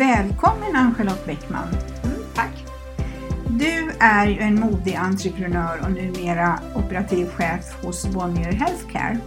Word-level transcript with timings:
Välkommen 0.00 0.76
Ann-Charlotte 0.76 1.26
Bäckman. 1.26 1.68
Mm, 2.04 2.20
tack. 2.34 2.64
Du 3.48 3.90
är 4.00 4.26
ju 4.26 4.38
en 4.38 4.60
modig 4.60 4.94
entreprenör 4.94 5.80
och 5.84 5.90
numera 5.90 6.60
operativ 6.74 7.26
chef 7.26 7.84
hos 7.84 8.06
Bonnier 8.06 8.52
Healthcare. 8.52 9.18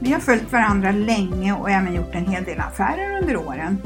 Vi 0.00 0.12
har 0.12 0.20
följt 0.20 0.52
varandra 0.52 0.90
länge 0.90 1.52
och 1.52 1.70
även 1.70 1.94
gjort 1.94 2.14
en 2.14 2.26
hel 2.26 2.44
del 2.44 2.60
affärer 2.60 3.22
under 3.22 3.36
åren. 3.36 3.78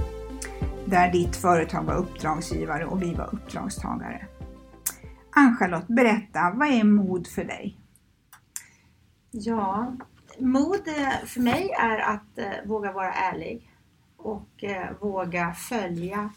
Där 0.87 1.13
ditt 1.13 1.37
företag 1.37 1.83
var 1.83 1.95
uppdragsgivare 1.95 2.87
och 2.87 3.03
vi 3.03 3.15
var 3.15 3.35
uppdragstagare. 3.35 4.27
Ann-Charlotte, 5.31 5.89
berätta, 5.89 6.53
vad 6.55 6.69
är 6.69 6.85
mod 6.85 7.27
för 7.27 7.45
dig? 7.45 7.81
Ja, 9.31 9.97
mod 10.39 10.89
eh, 10.89 11.27
för 11.27 11.41
mig 11.41 11.71
är 11.81 11.99
att 11.99 12.39
eh, 12.39 12.69
våga 12.69 12.93
vara 12.93 13.13
ärlig 13.13 13.76
och 14.27 14.65
eh, 14.65 14.97
våga 15.01 15.53
följa 15.55 16.31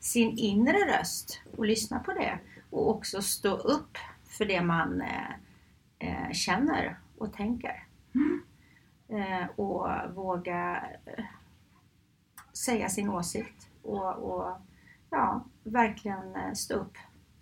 sin 0.00 0.38
inre 0.38 0.98
röst 0.98 1.40
och 1.56 1.66
lyssna 1.66 1.98
på 1.98 2.12
det 2.12 2.38
och 2.70 2.90
också 2.90 3.22
stå 3.22 3.56
upp 3.56 3.98
för 4.24 4.44
det 4.44 4.62
man 4.62 5.00
eh, 5.00 5.30
eh, 5.98 6.32
känner 6.32 6.98
och 7.18 7.32
tänker. 7.32 7.84
Eh, 9.08 9.46
och 9.56 9.88
våga 10.14 10.84
eh, 11.06 11.24
säga 12.52 12.88
sin 12.88 13.08
åsikt 13.08 13.68
och, 13.82 14.14
och 14.14 14.56
ja, 15.10 15.44
verkligen 15.64 16.36
eh, 16.36 16.52
stå 16.52 16.74
upp 16.74 16.96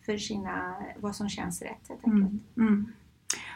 för 0.06 0.18
sina, 0.18 0.84
vad 0.96 1.16
som 1.16 1.28
känns 1.28 1.62
rätt 1.62 1.88
helt 1.88 2.04
enkelt. 2.04 2.32
Mm. 2.32 2.40
Mm. 2.56 2.92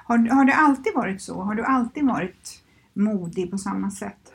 Har, 0.05 0.19
har 0.19 0.45
det 0.45 0.55
alltid 0.55 0.95
varit 0.95 1.23
så? 1.23 1.42
Har 1.42 1.55
du 1.55 1.64
alltid 1.64 2.06
varit 2.06 2.64
modig 2.92 3.51
på 3.51 3.58
samma 3.58 3.91
sätt? 3.91 4.33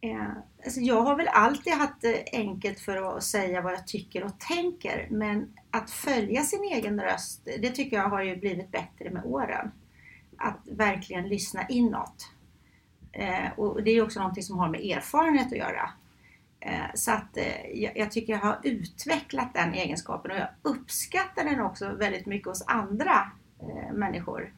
Eh, 0.00 0.32
alltså 0.64 0.80
jag 0.80 1.02
har 1.02 1.16
väl 1.16 1.28
alltid 1.28 1.72
haft 1.72 2.00
det 2.00 2.24
enkelt 2.32 2.80
för 2.80 3.16
att 3.16 3.22
säga 3.22 3.60
vad 3.60 3.72
jag 3.72 3.86
tycker 3.86 4.24
och 4.24 4.38
tänker 4.38 5.06
men 5.10 5.52
att 5.70 5.90
följa 5.90 6.42
sin 6.42 6.64
egen 6.64 7.00
röst, 7.00 7.44
det 7.44 7.70
tycker 7.70 7.96
jag 7.96 8.08
har 8.08 8.22
ju 8.22 8.36
blivit 8.36 8.70
bättre 8.70 9.10
med 9.10 9.24
åren. 9.24 9.70
Att 10.36 10.60
verkligen 10.64 11.28
lyssna 11.28 11.66
inåt. 11.68 12.30
Eh, 13.12 13.52
och 13.56 13.82
det 13.82 13.90
är 13.90 13.94
ju 13.94 14.02
också 14.02 14.18
någonting 14.18 14.42
som 14.42 14.58
har 14.58 14.68
med 14.68 14.80
erfarenhet 14.80 15.52
att 15.52 15.58
göra. 15.58 15.90
Eh, 16.60 16.94
så 16.94 17.10
att 17.12 17.36
eh, 17.36 17.92
jag, 17.96 18.10
tycker 18.10 18.32
jag 18.32 18.40
har 18.40 18.58
utvecklat 18.62 19.54
den 19.54 19.74
egenskapen 19.74 20.30
och 20.30 20.36
jag 20.36 20.48
uppskattar 20.62 21.44
den 21.44 21.60
också 21.60 21.94
väldigt 21.94 22.26
mycket 22.26 22.48
hos 22.48 22.64
andra 22.66 23.30
eh, 23.60 23.92
människor 23.92 24.52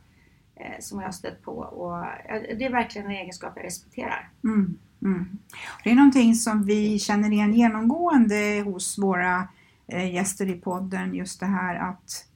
eh, 0.56 0.80
som 0.80 1.00
jag 1.00 1.06
har 1.06 1.12
stött 1.12 1.42
på. 1.42 1.52
Och, 1.52 2.06
eh, 2.06 2.56
det 2.58 2.64
är 2.64 2.70
verkligen 2.70 3.06
en 3.06 3.16
egenskap 3.16 3.52
jag 3.56 3.64
respekterar. 3.64 4.30
Mm, 4.44 4.78
mm. 5.02 5.38
Det 5.84 5.90
är 5.90 5.94
någonting 5.94 6.34
som 6.34 6.64
vi 6.64 6.98
känner 6.98 7.32
igen 7.32 7.54
genomgående 7.54 8.62
hos 8.64 8.98
våra 8.98 9.48
eh, 9.86 10.14
gäster 10.14 10.50
i 10.50 10.54
podden, 10.54 11.14
just 11.14 11.40
det 11.40 11.46
här 11.46 11.76
att 11.76 12.26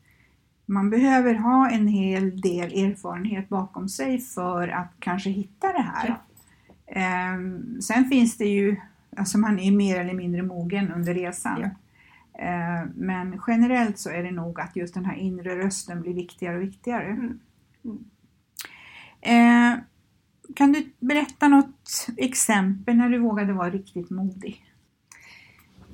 man 0.66 0.90
behöver 0.90 1.34
ha 1.34 1.70
en 1.70 1.88
hel 1.88 2.40
del 2.40 2.84
erfarenhet 2.84 3.48
bakom 3.48 3.88
sig 3.88 4.20
för 4.20 4.68
att 4.68 4.92
kanske 4.98 5.30
hitta 5.30 5.72
det 5.72 5.82
här. 5.82 6.16
Ehm, 6.86 7.82
sen 7.82 8.04
finns 8.04 8.36
det 8.36 8.44
ju, 8.44 8.76
alltså 9.16 9.38
man 9.38 9.58
är 9.58 9.72
mer 9.72 10.00
eller 10.00 10.14
mindre 10.14 10.42
mogen 10.42 10.92
under 10.92 11.14
resan. 11.14 11.60
Ja. 11.60 11.70
Ehm, 12.42 12.88
men 12.94 13.42
generellt 13.46 13.98
så 13.98 14.10
är 14.10 14.22
det 14.22 14.30
nog 14.30 14.60
att 14.60 14.76
just 14.76 14.94
den 14.94 15.04
här 15.04 15.16
inre 15.16 15.58
rösten 15.58 16.02
blir 16.02 16.14
viktigare 16.14 16.56
och 16.56 16.62
viktigare. 16.62 17.06
Mm. 17.06 17.40
Mm. 17.84 19.80
Kan 20.54 20.72
du 20.72 20.92
berätta 20.98 21.48
något 21.48 22.06
exempel 22.16 22.96
när 22.96 23.08
du 23.08 23.18
vågade 23.18 23.52
vara 23.52 23.70
riktigt 23.70 24.10
modig? 24.10 24.64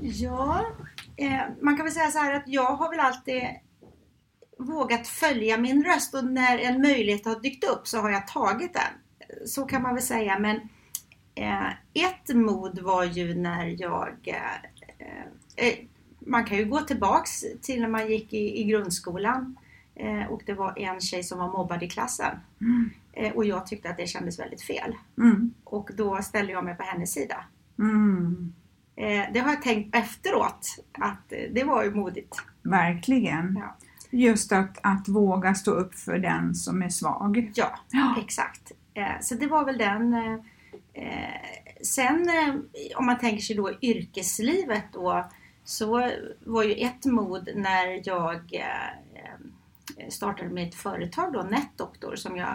Ja, 0.01 0.67
eh, 1.17 1.41
man 1.61 1.77
kan 1.77 1.85
väl 1.85 1.95
säga 1.95 2.11
så 2.11 2.19
här 2.19 2.35
att 2.35 2.49
jag 2.49 2.77
har 2.77 2.91
väl 2.91 3.01
alltid 3.01 3.43
vågat 4.59 5.07
följa 5.07 5.59
min 5.59 5.85
röst 5.85 6.15
och 6.15 6.25
när 6.25 6.59
en 6.59 6.83
möjlighet 6.83 7.27
har 7.27 7.41
dykt 7.41 7.65
upp 7.65 7.87
så 7.89 7.99
har 7.99 8.11
jag 8.11 8.27
tagit 8.27 8.75
den. 8.75 9.47
Så 9.47 9.65
kan 9.65 9.83
man 9.83 9.95
väl 9.95 10.03
säga 10.03 10.39
men 10.39 10.57
eh, 11.35 11.69
ett 11.93 12.35
mod 12.35 12.79
var 12.79 13.05
ju 13.05 13.35
när 13.35 13.77
jag 13.79 14.35
eh, 15.57 15.75
man 16.19 16.45
kan 16.45 16.57
ju 16.57 16.65
gå 16.65 16.81
tillbaks 16.81 17.45
till 17.63 17.81
när 17.81 17.89
man 17.89 18.11
gick 18.11 18.33
i, 18.33 18.61
i 18.61 18.65
grundskolan 18.65 19.57
och 20.31 20.43
det 20.47 20.55
var 20.55 20.79
en 20.79 21.01
tjej 21.01 21.23
som 21.23 21.39
var 21.39 21.53
mobbad 21.53 21.83
i 21.83 21.89
klassen 21.89 22.39
Mm. 22.61 22.91
Eh, 23.17 23.33
och 23.33 23.45
jag 23.45 23.67
tyckte 23.67 23.91
att 23.91 23.97
det 23.97 24.07
kändes 24.07 24.39
väldigt 24.39 24.63
fel 24.63 24.95
Mm. 25.19 25.55
och 25.65 25.91
då 25.97 26.23
ställde 26.23 26.53
jag 26.53 26.65
mig 26.65 26.75
på 26.77 26.83
hennes 26.83 27.13
sida. 27.13 27.45
Mm. 27.79 28.55
Eh, 28.97 29.23
det 29.33 29.41
har 29.41 29.49
jag 29.51 29.63
tänkt 29.63 29.97
efteråt 29.97 30.67
att 30.93 31.33
eh, 31.33 31.39
det 31.53 31.65
var 31.65 31.85
ju 31.85 31.95
modigt. 31.95 32.37
Verkligen. 32.63 33.57
Ja. 33.61 33.77
Just 34.11 34.53
att, 34.53 34.79
att 34.83 35.09
våga 35.09 35.55
stå 35.55 35.71
upp 35.71 35.95
för 35.95 36.19
den 36.19 36.55
som 36.55 36.83
är 36.83 36.89
svag. 36.89 37.53
Ja, 37.55 37.79
Ja. 37.91 38.17
exakt. 38.25 38.73
Så 39.21 39.35
det 39.35 39.47
var 39.47 39.65
väl 39.65 39.79
den. 39.79 40.15
Sen 41.83 42.31
om 42.97 43.07
man 43.07 43.19
tänker 43.19 43.43
sig 43.43 43.57
då 43.57 43.73
yrkeslivet 43.83 44.85
då 44.93 45.31
så 45.65 46.11
var 46.45 46.63
ju 46.65 46.75
ett 46.75 47.05
mod 47.05 47.49
när 47.55 48.01
jag 48.09 48.63
startade 50.09 50.49
mitt 50.51 50.75
företag 50.75 51.33
då, 51.33 51.43
NetDoktor, 51.43 52.17
som 52.17 52.37
jag 52.37 52.55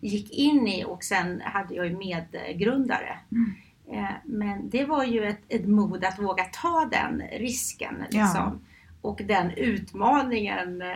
gick 0.00 0.32
in 0.32 0.68
i 0.68 0.84
och 0.84 1.04
sen 1.04 1.40
hade 1.44 1.74
jag 1.74 1.86
ju 1.86 1.96
medgrundare. 1.96 3.18
Mm. 3.32 3.52
Eh, 3.92 4.14
Men 4.24 4.70
det 4.70 4.84
var 4.84 5.04
ju 5.04 5.24
ett, 5.24 5.40
ett 5.48 5.68
mod 5.68 6.04
att 6.04 6.18
våga 6.18 6.44
ta 6.44 6.88
den 6.92 7.22
risken 7.38 7.94
liksom. 8.10 8.60
och 9.02 9.20
den 9.24 9.50
utmaningen 9.50 10.82
eh, 10.82 10.88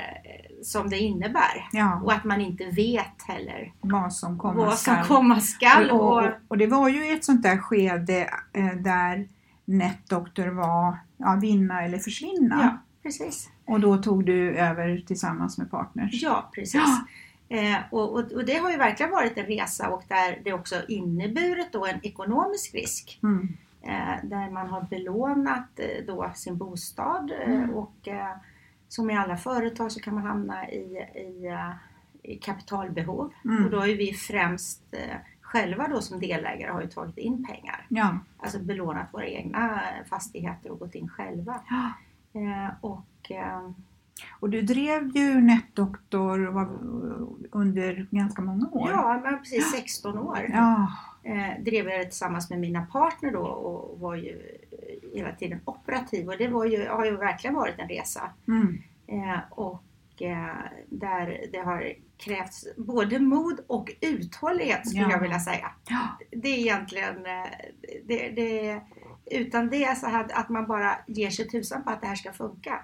som 0.63 0.91
det 0.91 0.99
innebär. 0.99 1.69
Ja, 1.73 2.01
Och 2.05 2.13
att 2.13 2.25
man 2.25 2.41
inte 2.41 2.65
vet 2.65 3.23
heller 3.29 3.73
vad 3.81 4.13
som 4.13 4.39
komma 4.39 4.55
vad 4.55 4.79
som 4.79 4.95
skall. 4.95 5.07
komma 5.07 5.41
skall. 5.41 5.91
Och, 5.91 6.01
Och, 6.01 6.25
och, 6.25 6.31
och 6.49 6.59
det 6.59 6.67
var 6.67 6.89
ju 6.89 7.13
ett 7.13 7.25
sånt 7.25 7.43
där 7.43 7.59
skede 7.59 8.31
eh, 8.53 8.75
där 8.77 9.29
NetDoktor 9.65 10.47
var 10.47 10.99
ja, 11.17 11.39
vinna 11.43 11.83
eller 11.85 11.99
försvinna. 11.99 12.59
ja, 12.63 12.79
precis. 13.03 13.51
Och 13.65 13.81
då 13.81 13.97
tog 13.97 14.27
du 14.27 14.55
över 14.57 15.03
tillsammans 15.07 15.59
med 15.59 15.71
partners. 15.71 16.23
Ja, 16.23 16.51
precis. 16.55 16.83
Eh, 17.53 17.77
och, 17.91 18.13
och, 18.13 18.33
och 18.33 18.45
det 18.45 18.57
har 18.57 18.71
ju 18.71 18.77
verkligen 18.77 19.13
varit 19.13 19.39
en 19.39 19.47
resa 19.47 19.89
och 19.91 20.03
där 20.09 20.41
det 20.45 20.53
också 20.53 20.75
inneburit 20.89 21.73
då 21.73 21.87
en 21.87 22.01
ekonomisk 22.03 22.75
risk. 22.75 23.21
Mm. 23.23 23.49
Eh, 23.83 24.29
där 24.29 24.51
man 24.51 24.67
har 24.69 24.83
belånat 24.83 25.69
eh, 25.77 26.05
då 26.07 26.31
sin 26.35 26.57
bostad 26.57 27.31
eh, 27.31 27.55
Mm. 27.55 27.71
och 27.71 28.09
eh, 28.09 28.37
som 28.89 29.11
i 29.11 29.17
alla 29.17 29.37
företag 29.37 29.93
så 29.93 30.01
kan 30.01 30.15
man 30.15 30.23
hamna 30.23 30.71
i, 30.71 30.97
i, 31.15 31.57
i 32.23 32.37
kapitalbehov. 32.37 33.33
Mm. 33.45 33.65
Och 33.65 33.71
då 33.71 33.87
ju 33.87 33.97
vi 33.97 34.13
främst 34.13 34.95
själva 35.41 35.89
då 35.89 36.01
som 36.01 36.21
delägare 36.21 36.71
har 36.71 36.81
ju 36.81 36.89
tagit 36.89 37.19
in 37.19 37.47
pengar. 37.47 37.87
Ja. 37.89 38.19
Alltså 38.39 38.59
belånat 38.59 39.07
våra 39.13 39.27
egna 39.27 39.81
fastigheter 40.09 40.71
och 40.71 40.79
gått 40.79 40.95
in 40.95 41.09
själva. 41.09 41.61
Ja. 41.69 41.93
Eh, 42.41 42.71
och 42.81 43.31
eh, 43.31 43.71
Och 44.41 44.51
du 44.51 44.63
drev 44.63 45.17
ju 45.17 45.41
Nätdoktor 45.41 46.47
under 47.53 48.07
ganska 48.11 48.43
många 48.43 48.69
år. 48.73 48.91
ja, 48.91 49.21
men 49.25 49.39
precis 49.39 49.71
16 49.73 50.19
år. 50.19 50.47
Ja, 50.53 50.93
eh, 51.23 51.63
drev 51.65 51.89
jag 51.89 52.01
det 52.01 52.05
tillsammans 52.05 52.51
med 52.51 52.59
mina 52.61 52.83
partner 52.87 53.33
då 53.33 53.41
och 53.41 54.01
var 54.01 54.15
ju 54.15 54.31
eh, 54.73 55.19
hela 55.19 55.33
tiden 55.33 55.61
operativ 55.65 56.29
och 56.29 56.37
det 56.39 56.49
var 56.49 56.65
ju, 56.65 56.89
har 56.89 57.05
ju 57.05 57.17
verkligen 57.17 57.55
varit 57.57 57.79
en 57.79 57.89
resa. 57.89 58.31
mm. 58.49 58.79
Eh, 59.07 59.39
och 59.51 59.83
eh, 60.23 60.57
där 60.89 61.41
det 61.53 61.59
har 61.59 61.93
krävts 62.17 62.67
både 62.77 63.19
mod 63.19 63.61
och 63.67 63.93
uthållighet 64.01 64.89
skulle 64.89 65.03
Ja. 65.03 65.11
jag 65.11 65.21
vilja 65.21 65.39
säga. 65.41 65.71
ja. 65.89 66.19
Det 66.31 66.49
är 66.49 66.59
egentligen, 66.59 67.27
eh, 67.27 67.51
det, 68.07 68.29
det, 68.29 68.81
utan 69.31 69.69
det 69.71 69.99
så 69.99 70.07
här 70.07 70.27
att 70.35 70.49
man 70.49 70.67
bara 70.67 70.97
ger 71.07 71.31
sig 71.31 71.49
tusan 71.49 71.85
på 71.85 71.91
att 71.91 72.01
det 72.01 72.07
här 72.07 72.15
ska 72.15 72.33
funka. 72.33 72.81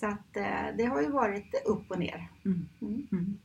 Så 0.00 0.06
att 0.06 0.36
eh, 0.36 0.76
det 0.78 0.84
har 0.84 1.00
ju 1.00 1.10
varit 1.10 1.62
upp 1.64 1.90
och 1.90 1.98
ner. 1.98 2.28
Mm. 2.44 3.38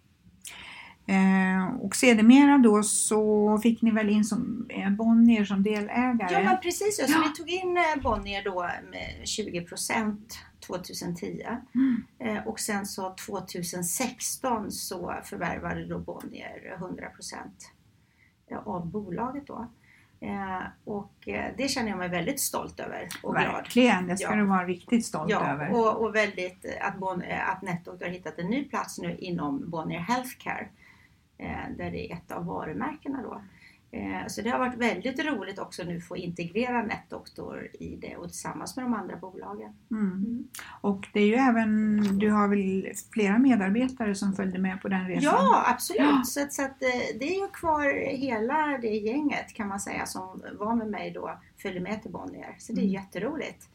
Eh, 1.07 1.75
och 1.75 1.95
sedermera 1.95 2.57
då 2.57 2.83
så 2.83 3.57
fick 3.63 3.81
ni 3.81 3.92
väl 3.92 4.09
in 4.09 4.24
som, 4.24 4.65
eh, 4.69 4.89
Bonnier 4.89 5.45
som 5.45 5.63
delägare? 5.63 6.33
Ja 6.33 6.44
men 6.44 6.57
precis, 6.62 6.98
så 6.98 7.12
Ja. 7.12 7.24
vi 7.27 7.36
tog 7.36 7.50
in 7.50 7.77
eh, 7.77 8.03
Bonnier 8.03 8.44
då 8.44 8.69
med 8.92 9.21
20% 9.25 10.18
2010 10.68 11.45
Mm. 11.75 12.03
Eh, 12.19 12.48
och 12.48 12.59
sen 12.59 12.86
så 12.86 13.15
2016 13.15 14.71
så 14.71 15.15
förvärvade 15.24 15.86
då 15.86 16.00
Bonnier 16.00 16.77
100% 16.80 17.38
av 18.65 18.88
bolaget 18.88 19.48
då. 19.48 19.68
Eh, 20.21 20.62
Och 20.85 21.27
eh, 21.27 21.51
det 21.57 21.68
känner 21.68 21.89
jag 21.89 21.97
mig 21.97 22.09
väldigt 22.09 22.39
stolt 22.39 22.79
över 22.79 23.07
och 23.23 23.33
glad. 23.35 23.45
Verkligen, 23.53 24.07
det 24.07 24.18
ska 24.18 24.29
Ja. 24.29 24.35
du 24.35 24.45
vara 24.45 24.65
riktigt 24.65 25.06
stolt 25.06 25.31
Ja, 25.31 25.47
över. 25.47 25.71
och, 25.71 26.01
och 26.01 26.15
väldigt 26.15 26.65
eh, 26.65 26.88
att, 26.88 26.97
bon, 26.97 27.23
att 27.47 27.62
Netdoctor 27.62 28.06
har 28.06 28.12
hittat 28.12 28.39
en 28.39 28.47
ny 28.47 28.63
plats 28.63 28.97
nu 29.00 29.18
inom 29.18 29.69
Bonnier 29.69 30.00
Healthcare. 30.00 30.68
Där 31.77 31.91
det 31.91 32.12
är 32.12 32.15
ett 32.15 32.31
av 32.31 32.45
varumärkena 32.45 33.21
då. 33.21 33.41
Eh, 33.93 34.27
så 34.27 34.41
det 34.41 34.49
har 34.49 34.59
varit 34.59 34.77
väldigt 34.77 35.25
roligt 35.25 35.59
också 35.59 35.83
nu 35.83 36.01
få 36.01 36.17
integrera 36.17 36.83
Netdoctor 36.83 37.67
i 37.79 37.95
det 37.95 38.15
och 38.17 38.27
tillsammans 38.27 38.75
med 38.75 38.85
de 38.85 38.93
andra 38.93 39.15
bolagen. 39.17 39.73
Mm. 39.91 40.43
Och 40.81 41.07
det 41.13 41.19
är 41.19 41.27
ju 41.27 41.33
även, 41.35 41.97
du 42.19 42.29
har 42.31 42.47
väl 42.47 42.91
flera 43.13 43.38
medarbetare 43.38 44.15
som 44.15 44.33
följde 44.33 44.59
med 44.59 44.81
på 44.81 44.88
den 44.88 45.07
resan? 45.07 45.23
Ja, 45.23 45.63
absolut. 45.67 46.01
Ja. 46.01 46.21
Så, 46.25 46.41
att- 46.43 46.53
så 46.53 46.61
att, 46.61 46.83
eh, 46.83 47.17
det 47.19 47.25
är 47.35 47.41
ju 47.41 47.47
kvar 47.47 48.07
hela 48.17 48.77
det 48.81 48.88
gänget 48.95 49.53
kan 49.53 49.67
man 49.67 49.79
säga 49.79 50.05
som 50.05 50.41
var 50.59 50.75
med 50.75 50.88
mig 50.88 51.11
då, 51.11 51.39
följde 51.57 51.79
med 51.79 52.01
till 52.01 52.11
Bonnier. 52.11 52.55
Så 52.59 52.73
det 52.73 52.79
är 52.81 52.83
Mm. 52.83 52.93
jätteroligt. 52.93 53.67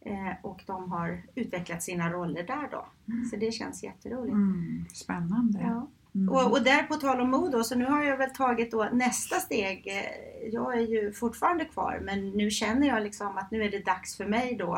Eh, 0.00 0.32
och 0.42 0.62
de 0.66 0.92
har 0.92 1.22
utvecklat 1.34 1.82
sina 1.82 2.12
roller 2.12 2.42
där 2.42 2.68
då. 2.70 2.86
Så 3.30 3.36
det 3.36 3.52
känns 3.52 3.82
jätteroligt. 3.82 4.34
Mm. 4.34 4.84
Spännande. 4.92 5.58
Ja. 5.62 5.86
Mm. 6.16 6.28
Och, 6.28 6.52
och 6.52 6.62
där 6.62 6.82
på 6.82 6.94
tal 6.94 7.20
om 7.20 7.30
mod 7.30 7.52
då, 7.52 7.64
så 7.64 7.74
nu 7.74 7.84
har 7.84 8.02
jag 8.02 8.16
väl 8.16 8.30
tagit 8.30 8.70
då 8.70 8.88
nästa 8.92 9.36
steg. 9.36 9.86
Eh, 9.86 10.48
Jag 10.52 10.76
är 10.76 10.86
ju 10.86 11.12
fortfarande 11.12 11.64
kvar 11.64 12.00
men 12.04 12.30
nu 12.30 12.50
känner 12.50 12.86
jag 12.86 13.02
liksom 13.02 13.38
att 13.38 13.50
nu 13.50 13.62
är 13.62 13.70
det 13.70 13.84
dags 13.84 14.16
för 14.16 14.26
mig 14.26 14.56
då 14.58 14.74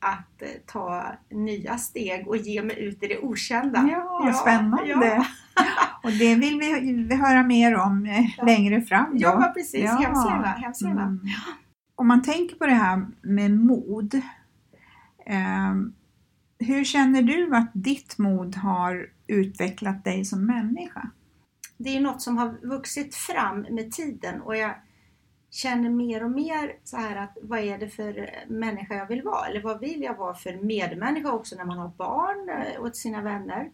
att 0.00 0.42
eh, 0.42 0.48
ta 0.66 1.04
nya 1.30 1.78
steg 1.78 2.28
och 2.28 2.36
ge 2.36 2.62
mig 2.62 2.80
ut 2.84 3.02
i 3.02 3.06
det 3.06 3.18
okända. 3.18 3.88
Ja, 3.90 4.32
spännande! 4.32 4.86
Ja, 4.88 5.26
Och 6.02 6.12
det 6.12 6.34
vill 6.34 6.58
vi, 6.58 7.14
höra 7.14 7.42
mer 7.42 7.74
om 7.74 8.06
eh, 8.06 8.44
längre 8.46 8.82
fram. 8.82 9.10
Då. 9.12 9.18
ja 9.20 9.52
precis. 9.56 9.84
Hemskt 9.90 10.28
gärna. 10.28 10.46
Hemskt 10.46 10.82
gärna. 10.82 11.02
Mm. 11.02 11.20
Om 11.94 12.08
man 12.08 12.22
tänker 12.22 12.56
på 12.56 12.66
det 12.66 12.74
här 12.74 13.06
med 13.22 13.50
mod. 13.50 14.14
Eh, 15.26 15.74
hur 16.58 16.84
känner 16.84 17.22
du 17.22 17.56
att 17.56 17.70
ditt 17.74 18.18
mod 18.18 18.56
har 18.56 19.06
utvecklat 19.28 20.04
dig 20.04 20.24
som 20.24 20.46
människa? 20.46 21.10
det 21.80 21.96
är 21.96 22.00
något 22.00 22.22
som 22.22 22.38
har 22.38 22.66
vuxit 22.66 23.14
fram 23.14 23.60
med 23.60 23.92
tiden 23.92 24.40
och 24.42 24.56
jag 24.56 24.74
känner 25.50 25.90
mer 25.90 26.24
och 26.24 26.30
mer 26.30 26.72
så 26.84 26.96
här 26.96 27.16
att 27.16 27.38
vad 27.42 27.58
är 27.58 27.78
det 27.78 27.88
för 27.88 28.30
människa 28.48 28.94
jag 28.94 29.06
vill 29.08 29.22
vara? 29.22 29.46
Eller 29.46 29.62
vad 29.62 29.80
vill 29.80 30.02
jag 30.02 30.14
vara 30.16 30.34
för 30.34 30.56
medmänniska 30.62 31.32
också 31.32 31.56
när 31.56 31.64
man 31.64 31.78
har 31.78 31.88
barn 31.88 32.48
eh, 32.48 32.80
och 32.80 32.92
till 32.92 33.00
sina 33.00 33.22
vänner? 33.22 33.70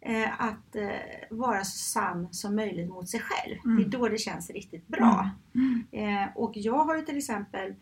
Eh, 0.00 0.42
Att 0.42 0.76
eh, 0.76 0.88
vara 1.30 1.64
så 1.64 1.78
sann 1.78 2.28
som 2.30 2.56
möjligt 2.56 2.88
mot 2.88 3.08
sig 3.08 3.20
själv. 3.20 3.56
Mm. 3.64 3.76
Det 3.76 3.82
är 3.96 3.98
då 4.00 4.08
det 4.08 4.18
känns 4.18 4.50
riktigt 4.50 4.86
bra. 4.88 5.30
Eh, 5.92 6.28
Och 6.34 6.52
jag 6.54 6.84
har 6.84 6.96
ju 6.96 7.02
till 7.02 7.18
exempel 7.18 7.74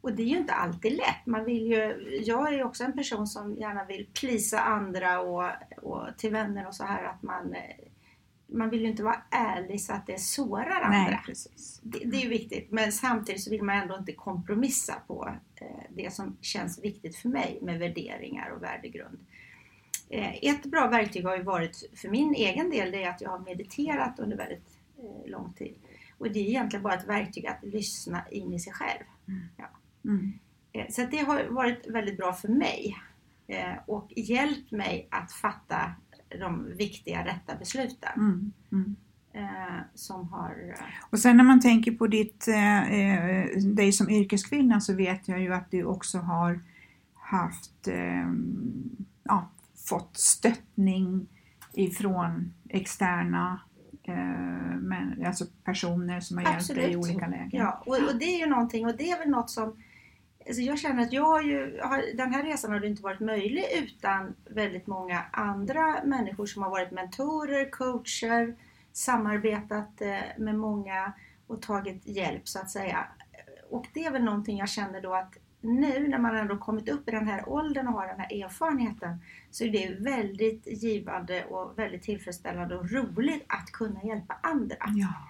och 0.00 0.12
det 0.12 0.22
är 0.22 0.26
ju 0.26 0.38
inte 0.38 0.52
alltid 0.52 0.92
lätt. 0.92 1.26
Man 1.26 1.44
vill 1.44 1.66
ju, 1.66 2.08
jag 2.24 2.48
är 2.48 2.56
ju 2.56 2.64
också 2.64 2.84
en 2.84 2.92
person 2.92 3.26
som 3.26 3.56
gärna 3.56 3.84
vill 3.84 4.06
plisa 4.14 4.60
andra 4.60 5.20
och, 5.20 5.50
och 5.82 6.06
till 6.18 6.30
vänner 6.30 6.66
och 6.66 6.74
så 6.74 6.84
här 6.84 7.04
att 7.04 7.22
man 7.22 7.54
eh, 7.54 7.86
man 8.52 8.70
vill 8.70 8.80
ju 8.80 8.86
inte 8.86 9.02
vara 9.02 9.22
ärlig 9.30 9.80
så 9.80 9.92
att 9.92 10.06
det 10.06 10.20
sårar 10.20 10.80
andra. 10.80 10.98
Nej, 10.98 11.20
precis. 11.26 11.80
Det, 11.82 11.98
det 11.98 12.16
är 12.16 12.20
ju 12.20 12.28
viktigt 12.28 12.70
men 12.70 12.92
samtidigt 12.92 13.42
så 13.42 13.50
vill 13.50 13.62
man 13.62 13.76
ändå 13.76 13.96
inte 13.96 14.12
kompromissa 14.12 14.94
på 15.06 15.34
eh, 15.56 15.66
det 15.90 16.12
som 16.12 16.36
känns 16.40 16.84
viktigt 16.84 17.16
för 17.16 17.28
mig 17.28 17.58
med 17.62 17.78
värderingar 17.78 18.50
och 18.50 18.62
värdegrund. 18.62 19.18
Eh, 20.08 20.34
ett 20.42 20.62
bra 20.62 20.88
verktyg 20.88 21.24
har 21.24 21.36
ju 21.36 21.42
varit 21.42 21.90
för 21.94 22.08
min 22.08 22.34
egen 22.34 22.70
del 22.70 22.90
det 22.90 23.04
är 23.04 23.10
att 23.10 23.20
jag 23.20 23.30
har 23.30 23.38
mediterat 23.38 24.18
under 24.18 24.36
väldigt 24.36 24.78
lång 25.26 25.52
tid. 25.52 25.74
Och 26.18 26.30
det 26.30 26.38
är 26.38 26.44
egentligen 26.44 26.82
bara 26.82 26.94
ett 26.94 27.08
verktyg 27.08 27.46
att 27.46 27.62
lyssna 27.62 28.22
in 28.30 28.54
i 28.54 28.58
sig 28.58 28.72
själv. 28.72 29.04
Mm. 29.28 29.40
Eh, 30.72 30.86
Så 30.90 31.06
det 31.10 31.18
har 31.18 31.44
varit 31.44 31.86
väldigt 31.88 32.16
bra 32.16 32.32
för 32.32 32.48
mig 32.48 32.96
eh, 33.46 33.72
och 33.86 34.12
hjälpt 34.16 34.70
mig 34.72 35.08
att 35.10 35.32
fatta 35.32 35.92
de 36.40 36.72
viktiga 36.76 37.24
rätta 37.24 37.54
besluten 37.58 38.10
Mm. 38.16 38.52
Mm. 38.72 38.96
eh, 39.32 39.80
som 39.94 40.28
har... 40.28 40.74
Och 41.10 41.18
sen 41.18 41.36
när 41.36 41.44
man 41.44 41.60
tänker 41.60 41.92
på 41.92 42.06
ditt, 42.06 42.48
eh, 42.48 43.62
dig 43.74 43.92
som 43.92 44.10
yrkeskvinna 44.10 44.80
så 44.80 44.94
vet 44.94 45.28
jag 45.28 45.40
ju 45.40 45.54
att 45.54 45.70
du 45.70 45.84
också 45.84 46.18
har 46.18 46.60
haft, 47.14 47.88
eh, 47.88 48.28
ja, 49.22 49.48
fått 49.88 50.16
stöttning 50.16 51.26
ifrån 51.72 52.52
externa 52.68 53.60
men, 54.80 55.26
alltså 55.26 55.44
personer 55.64 56.20
som 56.20 56.36
har 56.38 56.44
hjälpt 56.44 56.68
dig 56.68 56.76
i 56.76 56.84
Absolut. 56.94 56.96
olika 56.96 57.26
lägen. 57.26 57.48
Ja, 57.52 57.82
och, 57.86 57.94
och 58.08 58.18
det 58.18 58.24
är 58.24 58.38
ju 58.38 58.46
någonting 58.46 58.86
och 58.86 58.96
det 58.96 59.10
är 59.10 59.18
väl 59.18 59.28
något 59.28 59.50
som 59.50 59.76
Alltså 60.46 60.62
jag 60.62 60.78
känner 60.78 61.02
att 61.02 61.12
jag 61.12 61.24
har 61.24 61.42
ju, 61.42 61.80
har, 61.82 62.16
den 62.16 62.34
här 62.34 62.42
resan 62.42 62.72
hade 62.72 62.86
inte 62.86 63.02
varit 63.02 63.20
möjlig 63.20 63.64
utan 63.82 64.34
väldigt 64.44 64.86
många 64.86 65.22
andra 65.30 66.04
människor 66.04 66.46
som 66.46 66.62
har 66.62 66.70
varit 66.70 66.90
mentorer, 66.90 67.70
coacher, 67.70 68.56
samarbetat 68.92 70.00
eh, 70.00 70.18
med 70.38 70.54
många 70.54 71.12
och 71.46 71.62
tagit 71.62 72.06
hjälp 72.06 72.48
så 72.48 72.58
att 72.58 72.70
säga. 72.70 73.06
Och 73.70 73.86
det 73.94 74.04
är 74.04 74.10
väl 74.10 74.24
någonting 74.24 74.58
jag 74.58 74.68
känner 74.68 75.00
då 75.00 75.14
att 75.14 75.36
nu 75.60 76.08
när 76.08 76.18
man 76.18 76.36
ändå 76.36 76.56
kommit 76.56 76.88
upp 76.88 77.08
i 77.08 77.10
den 77.10 77.26
här 77.26 77.48
åldern 77.48 77.88
och 77.88 77.92
har 77.92 78.06
den 78.06 78.20
här 78.20 78.44
erfarenheten 78.44 79.18
så 79.50 79.64
är 79.64 79.68
det 79.68 79.96
väldigt 79.98 80.82
givande 80.82 81.44
och 81.44 81.78
väldigt 81.78 82.02
tillfredsställande 82.02 82.76
och 82.76 82.90
roligt 82.90 83.44
att 83.48 83.72
kunna 83.72 84.04
hjälpa 84.04 84.36
andra. 84.42 84.76
Ja. 84.94 85.29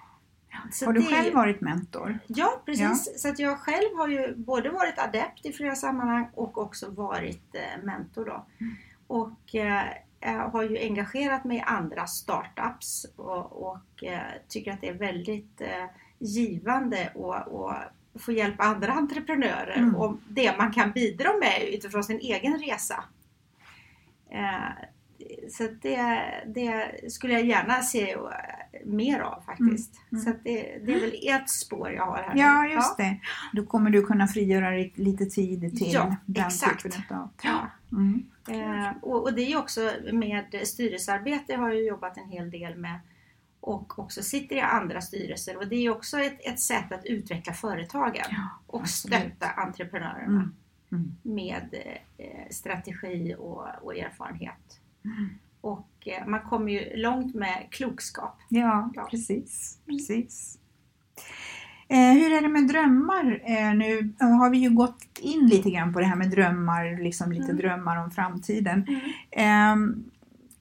Så 0.71 0.85
Har 0.85 0.93
du 0.93 0.99
det 0.99 1.05
själv 1.07 1.33
varit 1.33 1.61
mentor? 1.61 2.19
Ja, 2.27 2.61
precis. 2.65 3.21
Så 3.21 3.29
att 3.29 3.39
jag 3.39 3.59
själv 3.59 3.97
har 3.97 4.07
ju 4.07 4.35
både 4.35 4.69
varit 4.69 4.99
adept 4.99 5.45
i 5.45 5.53
flera 5.53 5.75
sammanhang 5.75 6.29
och 6.33 6.57
också 6.57 6.89
varit 6.89 7.55
eh, 7.55 7.83
mentor. 7.83 8.25
Då. 8.25 8.45
Och 9.07 9.55
eh, 9.55 10.49
har 10.51 10.63
ju 10.63 10.77
engagerat 10.77 11.43
mig 11.43 11.57
i 11.57 11.61
andra 11.61 12.07
startups 12.07 13.05
och, 13.15 13.69
och 13.69 14.03
eh, 14.03 14.21
tycker 14.47 14.71
att 14.71 14.81
det 14.81 14.89
är 14.89 14.93
väldigt 14.93 15.61
eh, 15.61 15.85
givande 16.19 17.11
att 17.15 18.21
få 18.21 18.31
hjälpa 18.31 18.63
andra 18.63 18.93
entreprenörer 18.93 19.77
Mm. 19.77 19.95
och 19.95 20.17
det 20.29 20.57
man 20.57 20.71
kan 20.71 20.91
bidra 20.91 21.29
med 21.39 21.73
utifrån 21.73 22.03
sin 22.03 22.19
egen 22.19 22.57
resa. 22.57 23.03
Eh, 24.29 24.85
så 25.49 25.67
det, 25.81 26.21
det 26.55 26.91
skulle 27.11 27.33
jag 27.33 27.45
gärna 27.45 27.81
se 27.81 28.11
eh, 28.11 28.19
mer 28.85 29.19
av 29.19 29.41
faktiskt. 29.45 30.01
Mm. 30.11 30.23
Så 30.23 30.29
att 30.29 30.43
det, 30.43 30.79
det 30.85 30.93
är 30.93 30.99
väl 30.99 31.15
ett 31.41 31.49
spår 31.49 31.91
jag 31.91 32.05
har 32.05 32.17
här. 32.17 32.33
nu. 32.33 32.39
Ja, 32.41 32.67
just 32.67 32.97
det. 32.97 33.19
Då 33.53 33.65
kommer 33.65 33.89
du 33.89 34.03
kunna 34.05 34.27
frigöra 34.27 34.69
lite 34.95 35.25
tid 35.25 35.77
till 35.77 35.93
Ja, 35.93 36.15
den 36.25 36.45
exakt. 36.47 36.83
typen 36.83 37.17
av... 37.17 37.29
Ja. 37.43 37.67
Mm. 37.91 38.25
Eh, 38.49 38.91
och, 39.01 39.23
och 39.23 39.33
det 39.33 39.41
är 39.53 39.57
också 39.57 39.91
med 40.13 40.45
styrelsearbete 40.63 41.55
har 41.55 41.69
jag 41.69 41.83
jobbat 41.83 42.17
en 42.17 42.29
hel 42.29 42.51
del 42.51 42.75
med 42.77 42.99
och 43.59 43.99
också 43.99 44.23
sitter 44.23 44.55
i 44.55 44.61
andra 44.61 45.01
styrelser 45.01 45.57
och 45.57 45.67
det 45.67 45.75
är 45.75 45.89
också 45.89 46.19
ett, 46.19 46.37
ett 46.39 46.59
sätt 46.59 46.91
att 46.91 47.05
utveckla 47.05 47.53
företagen 47.53 48.25
Ja, 48.29 48.49
och 48.67 48.81
absolut. 48.81 49.19
stötta 49.21 49.47
entreprenörerna 49.47 50.25
Mm. 50.25 50.53
Mm. 50.91 51.15
med 51.21 51.75
eh, 52.17 52.49
strategi 52.49 53.35
och, 53.39 53.65
och 53.81 53.97
erfarenhet. 53.97 54.80
Mm. 55.05 55.29
Och 55.61 56.07
eh, 56.07 56.27
man 56.27 56.41
kommer 56.41 56.71
ju 56.71 56.95
långt 56.97 57.35
med 57.35 57.67
klokskap. 57.71 58.39
Ja, 58.49 58.91
Ja. 58.95 59.07
precis. 59.11 59.79
precis. 59.85 60.57
Eh, 61.87 62.11
hur 62.13 62.31
är 62.33 62.41
det 62.41 62.47
med 62.47 62.67
drömmar? 62.67 63.41
Eh, 63.45 63.73
nu 63.75 64.13
har 64.19 64.49
vi 64.49 64.57
ju 64.57 64.69
gått 64.69 65.05
in 65.19 65.47
lite 65.47 65.69
grann 65.71 65.93
på 65.93 65.99
det 65.99 66.05
här 66.05 66.15
med 66.15 66.29
drömmar, 66.29 67.03
liksom 67.03 67.31
lite 67.31 67.43
Mm. 67.51 67.57
drömmar 67.57 67.97
om 68.03 68.11
framtiden. 68.11 68.85
Eh, 69.31 69.75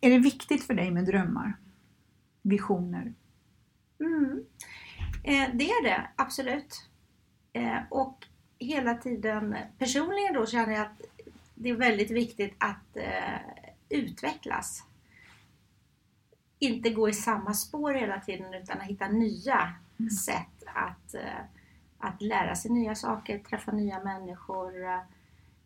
är 0.01 0.11
det 0.11 0.19
viktigt 0.19 0.63
för 0.65 0.75
dig 0.75 0.91
med 0.91 1.05
drömmar? 1.05 1.57
Visioner? 2.43 3.15
Mm. 4.01 4.45
Eh, 5.25 5.49
det 5.55 5.65
är 5.71 5.85
det, 5.85 6.09
absolut. 6.17 6.89
Eh, 7.53 7.79
och 7.91 8.27
hela 8.59 8.95
tiden, 8.95 9.57
personligen 9.79 10.35
då 10.35 10.47
känner 10.47 10.73
jag 10.73 10.83
att 10.83 11.01
det 11.55 11.69
är 11.71 11.75
väldigt 11.77 12.11
viktigt 12.11 12.55
att 12.59 12.97
utvecklas. 13.91 14.85
Inte 16.59 16.91
gå 16.91 17.09
i 17.09 17.13
samma 17.13 17.55
spår 17.55 17.95
hela 17.95 18.21
tiden 18.21 18.55
utan 18.55 18.81
att 18.81 18.87
hitta 18.87 19.09
nya 19.09 19.75
sätt 20.27 20.63
att, 20.75 21.15
eh, 21.15 21.45
att 21.99 22.23
lära 22.23 22.55
sig 22.55 22.71
nya 22.71 22.95
saker, 22.95 23.39
träffa 23.39 23.73
nya 23.73 24.03
människor, 24.05 24.85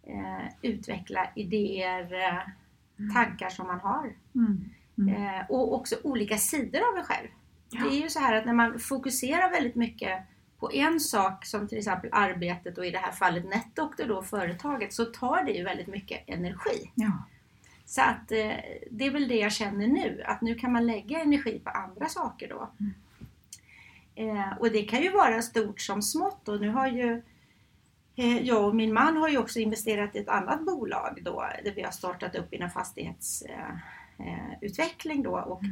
eh, 0.03 0.47
utveckla 0.63 1.31
idéer, 1.35 2.13
eh, 2.13 3.13
tankar 3.15 3.49
som 3.49 3.67
man 3.67 3.81
har. 3.81 4.13
Mm. 4.35 4.65
Mm. 4.99 5.45
Och 5.49 5.75
också 5.75 5.97
olika 6.05 6.37
sidor 6.37 6.81
av 6.93 6.99
en 6.99 7.05
själv. 7.05 7.29
Det 7.71 7.97
är 7.97 8.03
ju 8.03 8.09
så 8.09 8.21
här 8.21 8.35
att 8.35 8.47
när 8.47 8.53
man 8.53 8.79
fokuserar 8.79 9.51
väldigt 9.51 9.75
mycket 9.75 10.23
på 10.59 10.73
en 10.73 11.01
sak 11.01 11.47
som 11.47 11.69
till 11.69 11.79
exempel 11.79 12.11
arbetet 12.13 12.79
och 12.79 12.87
i 12.87 12.91
det 12.91 12.99
här 12.99 13.13
fallet 13.13 13.45
NetDoctor 13.45 14.05
då 14.05 14.23
företaget 14.23 14.93
så 14.93 15.05
tar 15.05 15.45
det 15.45 15.53
ju 15.53 15.65
väldigt 15.65 15.87
mycket 15.87 16.25
energi. 16.27 16.91
Ja. 16.95 17.13
Så 17.85 18.03
att 18.03 18.33
eh, 18.33 18.57
det 18.91 19.07
är 19.07 19.11
väl 19.11 19.29
det 19.29 19.37
jag 19.37 19.53
känner 19.53 19.87
nu 19.87 20.23
att 20.27 20.41
nu 20.41 20.55
kan 20.55 20.73
man 20.73 20.87
lägga 20.87 21.21
energi 21.21 21.59
på 21.65 21.71
andra 21.71 22.09
saker 22.09 22.49
då. 22.49 22.71
Eh, 24.15 24.59
och 24.59 24.71
det 24.71 24.83
kan 24.83 25.03
ju 25.03 25.11
vara 25.11 25.43
stort 25.43 25.81
som 25.81 26.03
smått 26.03 26.49
och 26.49 26.61
nu 26.61 26.69
har 26.69 26.89
ju 26.89 27.23
eh, 28.17 28.39
jag 28.47 28.69
och 28.69 28.75
min 28.75 28.93
man 28.93 29.17
har 29.17 29.29
ju 29.29 29.39
också 29.39 29.59
investerat 29.59 30.17
i 30.17 30.19
ett 30.19 30.29
annat 30.29 30.67
bolag 30.67 31.19
då 31.23 31.49
där 31.65 31.73
vi 31.75 31.83
har 31.83 31.91
startat 31.91 32.35
upp 32.35 32.53
inom 32.53 32.71
fastighetsutveckling 32.71 33.83
eh, 34.19 34.59
utveckling 34.61 35.23
då. 35.23 35.39
Och 35.39 35.63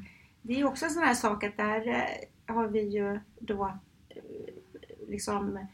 det 0.42 0.60
är 0.60 0.64
också 0.64 0.84
en 0.84 0.90
sån 0.90 1.02
här 1.02 1.14
sak 1.14 1.44
att 1.44 1.56
där 1.56 1.88
eh, 1.88 2.54
har 2.54 2.68
vi 2.68 2.80
ju 2.80 3.20
då 3.38 3.78
eh, 4.08 4.22
liksom 5.08 5.66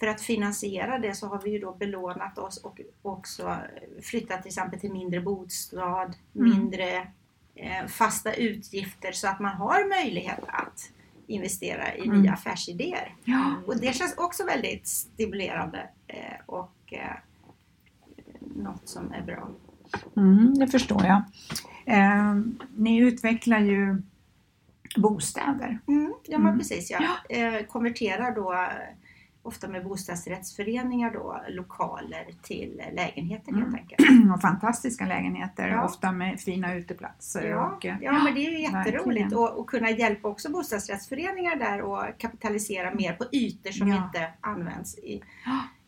för 0.00 0.06
att 0.06 0.20
finansiera 0.20 0.98
det 0.98 1.14
så 1.14 1.26
har 1.26 1.40
vi 1.44 1.50
ju 1.50 1.58
då 1.58 1.72
belånat 1.74 2.38
oss 2.38 2.56
och 2.56 2.80
också 3.02 3.56
flyttat 4.02 4.42
till 4.42 4.48
exempel 4.48 4.80
till 4.80 4.92
mindre 4.92 5.20
bostad, 5.20 6.16
Mm. 6.34 6.50
mindre 6.50 7.08
eh, 7.54 7.86
fasta 7.88 8.32
utgifter 8.34 9.12
så 9.12 9.28
att 9.28 9.40
man 9.40 9.56
har 9.56 9.88
möjlighet 9.88 10.40
att 10.46 10.90
investera 11.26 11.94
i 11.94 12.04
Mm. 12.06 12.22
nya 12.22 12.32
affärsidéer. 12.32 13.14
Ja. 13.24 13.54
Och 13.66 13.80
det 13.80 13.92
känns 13.96 14.14
också 14.18 14.44
väldigt 14.46 14.86
stimulerande 14.88 15.88
eh, 16.06 16.16
och 16.46 16.72
eh, 16.92 17.16
något 18.40 18.88
som 18.88 19.12
är 19.12 19.22
bra. 19.22 19.48
Mm, 20.16 20.54
det 20.58 20.66
förstår 20.68 21.04
jag. 21.06 21.22
Eh, 21.86 22.34
ni 22.76 22.98
utvecklar 22.98 23.60
ju 23.60 24.02
bostäder. 24.96 25.78
Mm, 25.88 26.14
ja 26.24 26.38
men 26.38 26.46
Mm. 26.46 26.58
precis 26.58 26.90
ja. 26.90 27.36
Eh, 27.36 27.66
konverterar 27.66 28.34
då 28.34 28.68
ofta 29.42 29.68
med 29.68 29.84
bostadsrättsföreningar 29.84 31.10
då 31.12 31.40
lokaler 31.48 32.26
till 32.42 32.82
lägenheter 32.92 33.52
helt 33.52 33.66
Mm. 33.66 33.74
enkelt. 33.74 34.00
Och 34.34 34.40
fantastiska 34.40 35.06
lägenheter, 35.06 35.68
Ja. 35.68 35.84
ofta 35.84 36.12
med 36.12 36.40
fina 36.40 36.74
uteplatser. 36.74 37.48
Ja, 37.48 37.66
Och, 37.76 37.86
eh, 37.86 37.96
ja 38.00 38.12
men 38.12 38.34
det 38.34 38.46
är 38.46 38.50
ju 38.50 38.60
jätteroligt 38.60 39.06
verkligen. 39.06 39.34
och, 39.34 39.58
och 39.58 39.66
kunna 39.70 39.90
hjälpa 39.90 40.28
också 40.28 40.50
bostadsrättsföreningar 40.50 41.56
där 41.56 41.82
och 41.82 42.04
kapitalisera 42.18 42.94
mer 42.94 43.12
på 43.12 43.24
ytor 43.32 43.70
som 43.70 43.88
Ja. 43.88 44.04
inte 44.06 44.30
används 44.40 44.98
i, 44.98 45.22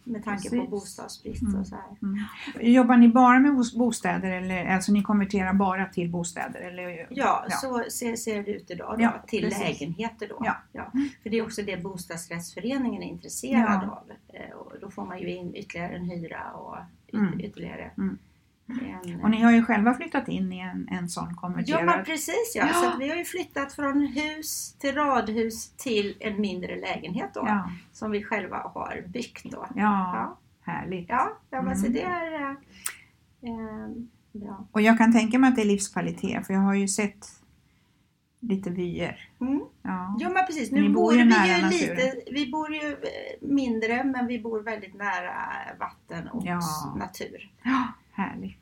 med 0.05 0.25
tanke 0.25 0.49
på 0.51 0.55
precis. 0.57 0.71
bostadsbrist 0.71 1.43
Mm. 1.43 1.61
och 1.61 1.67
så 1.67 1.75
här. 1.75 1.85
Mm. 2.03 2.73
Jobbar 2.73 2.97
ni 2.97 3.09
bara 3.09 3.39
med 3.41 3.53
bos- 3.53 3.77
bostäder 3.79 4.31
eller 4.31 4.67
alltså 4.67 4.93
ni 4.93 5.03
konverterar 5.03 5.53
bara 5.53 5.87
till 5.87 6.11
bostäder? 6.11 6.61
Eller? 6.61 7.07
Ja, 7.11 7.47
så 7.51 7.85
ser, 7.91 8.17
ser 8.17 8.43
det 8.43 8.51
ut 8.51 8.71
idag 8.71 8.95
då, 8.99 9.03
Ja, 9.03 9.13
till 9.27 9.43
precis. 9.45 9.61
lägenheter 9.81 10.29
då. 10.29 10.47
Ja. 10.73 10.91
För 11.23 11.31
det 11.31 11.39
är 11.39 11.43
också 11.43 11.63
det 11.63 11.83
bostadsrättsföreningen 11.83 13.03
är 13.03 13.07
intresserad 13.07 13.81
Ja. 13.83 13.91
av. 13.91 14.11
Eh, 14.37 14.57
Och 14.57 14.73
då 14.81 14.91
får 14.91 15.05
man 15.05 15.19
ju 15.21 15.31
in 15.37 15.55
ytterligare 15.57 15.97
en 15.97 16.05
hyra 16.11 16.53
och 16.55 16.77
yt- 17.09 17.19
Mm. 17.19 17.41
ytterligare 17.41 17.91
Mm. 17.99 18.19
En... 18.81 19.21
Och 19.23 19.31
ni 19.31 19.43
har 19.43 19.53
ju 19.53 19.65
själva 19.65 19.95
flyttat 19.95 20.29
in 20.29 20.53
i 20.53 20.59
en, 20.61 20.89
en 20.91 21.09
sån 21.09 21.29
Ja 21.31 21.37
konverterad. 21.41 21.85
men 21.87 22.05
precis 22.05 22.53
ja. 22.55 22.67
Ja. 22.67 22.75
Så 22.75 22.99
vi 22.99 23.09
har 23.09 23.17
ju 23.17 23.25
flyttat 23.25 23.73
från 23.73 24.01
hus 24.07 24.73
till 24.79 24.95
radhus 24.95 25.71
till 25.77 26.17
en 26.21 26.41
mindre 26.41 26.81
lägenhet 26.81 27.31
då. 27.35 27.45
ja. 27.47 27.71
Som 27.93 28.11
vi 28.11 28.25
själva 28.25 28.57
har 28.57 29.05
byggt 29.09 29.45
då. 29.45 29.67
Ja, 29.75 29.77
Ja, 29.77 30.39
härligt. 30.73 31.09
ja, 31.09 31.33
ja 31.51 31.59
Mm. 31.59 31.93
det 31.93 32.03
är 32.03 32.33
eh, 32.35 32.51
eh, 33.43 33.89
bra. 34.33 34.67
Och 34.73 34.81
jag 34.81 34.99
kan 34.99 35.13
tänka 35.13 35.39
mig 35.39 35.49
att 35.49 35.57
det 35.57 35.63
är 35.63 35.67
livskvalitet 35.67 36.47
för 36.47 36.55
jag 36.55 36.61
har 36.61 36.75
ju 36.75 36.89
sett 36.89 37.27
lite 38.41 38.71
vyer. 38.71 39.29
Mm. 39.41 39.61
Ja. 39.83 40.17
Jo 40.21 40.31
men 40.33 40.47
precis, 40.47 40.71
nu 40.71 40.89
bor 40.89 41.13
vi 41.13 41.19
ju 41.19 41.69
lite, 41.71 42.15
vi 42.33 42.51
bor 42.51 42.73
ju 42.75 42.89
eh, 42.93 43.49
mindre 43.49 44.05
men 44.05 44.27
vi 44.27 44.39
bor 44.43 44.61
väldigt 44.63 44.95
nära 44.95 45.35
vatten 45.81 46.29
och 46.29 46.43
Ja. 46.47 46.61
natur. 46.99 47.51
ja, 47.63 47.83
härligt. 48.13 48.62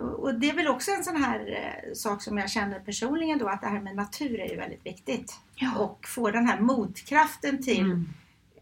Och 0.00 0.34
det 0.34 0.50
är 0.50 0.54
väl 0.54 0.68
också 0.68 0.90
en 0.90 1.04
sån 1.04 1.16
här 1.16 1.40
eh, 1.86 1.92
sak 1.94 2.22
som 2.22 2.38
jag 2.38 2.50
känner 2.50 2.80
personligen 2.80 3.38
då 3.38 3.48
att 3.48 3.60
det 3.60 3.66
här 3.68 3.80
med 3.80 3.96
natur 3.96 4.40
är 4.40 4.50
ju 4.50 4.56
väldigt 4.56 4.86
viktigt. 4.86 5.34
Ja. 5.54 5.78
Och 5.78 6.06
få 6.08 6.30
den 6.30 6.46
här 6.46 6.60
motkraften 6.60 7.62
till 7.62 7.80
Mm. 7.84 8.08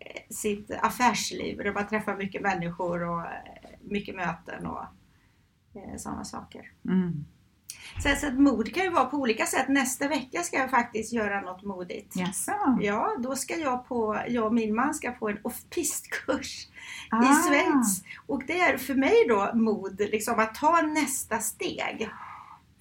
eh, 0.00 0.22
sitt 0.30 0.70
affärsliv 0.70 1.56
där 1.58 1.72
man 1.72 1.86
träffar 1.88 2.16
mycket 2.16 2.42
människor 2.42 3.02
och 3.02 3.20
eh, 3.20 3.30
mycket 3.80 4.16
möten 4.16 4.66
och 4.66 4.84
sådana 5.96 6.24
saker. 6.24 6.70
Mm. 6.84 7.24
Så, 8.02 8.08
så 8.20 8.26
att 8.26 8.38
mod 8.38 8.74
kan 8.74 8.84
ju 8.84 8.90
vara 8.90 9.04
på 9.04 9.16
olika 9.16 9.46
sätt. 9.46 9.68
Nästa 9.68 10.08
vecka 10.08 10.42
ska 10.42 10.56
jag 10.56 10.70
faktiskt 10.70 11.12
göra 11.12 11.40
något 11.40 11.62
modigt. 11.62 12.16
Jaså? 12.16 12.52
Ja, 12.80 13.16
då 13.18 13.36
ska 13.36 13.54
jag 13.56 13.88
på, 13.88 14.18
jag 14.28 14.46
och 14.46 14.54
min 14.54 14.74
man 14.74 14.94
ska 14.94 15.10
på 15.10 15.28
en 15.28 15.38
off-pist-kurs 15.42 16.66
Ah. 17.10 17.22
i 17.22 17.26
Schweiz. 17.26 18.02
Och 18.26 18.42
det 18.46 18.60
är 18.60 18.76
för 18.76 18.94
mig 18.94 19.14
då 19.28 19.50
mod, 19.54 20.00
liksom 20.00 20.38
att 20.38 20.54
ta 20.54 20.80
nästa 20.80 21.38
steg. 21.38 22.08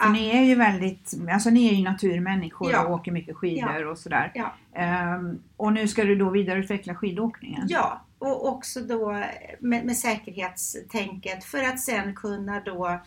För 0.01 0.09
ni 0.09 0.29
är 0.37 0.41
ju 0.41 0.55
väldigt, 0.55 1.13
alltså 1.33 1.49
ni 1.49 1.67
är 1.69 1.73
ju 1.73 1.83
naturmänniskor 1.83 2.71
Ja. 2.71 2.85
och 2.85 2.91
åker 2.93 3.11
mycket 3.11 3.35
skidor 3.35 3.85
och 3.87 3.97
sådär. 3.97 4.31
Ja. 4.35 4.53
Ehm, 4.73 5.39
och 5.57 5.73
nu 5.73 5.87
ska 5.87 6.03
du 6.03 6.15
då 6.15 6.29
vidareutveckla 6.29 6.95
skidåkningen? 6.95 7.65
Ja, 7.69 8.01
och 8.19 8.47
också 8.49 8.79
då 8.79 9.11
med, 9.59 9.85
med 9.85 9.97
säkerhetstänket 9.97 11.43
för 11.43 11.63
att 11.63 11.79
sen 11.79 12.15
kunna 12.15 12.59
då 12.59 12.99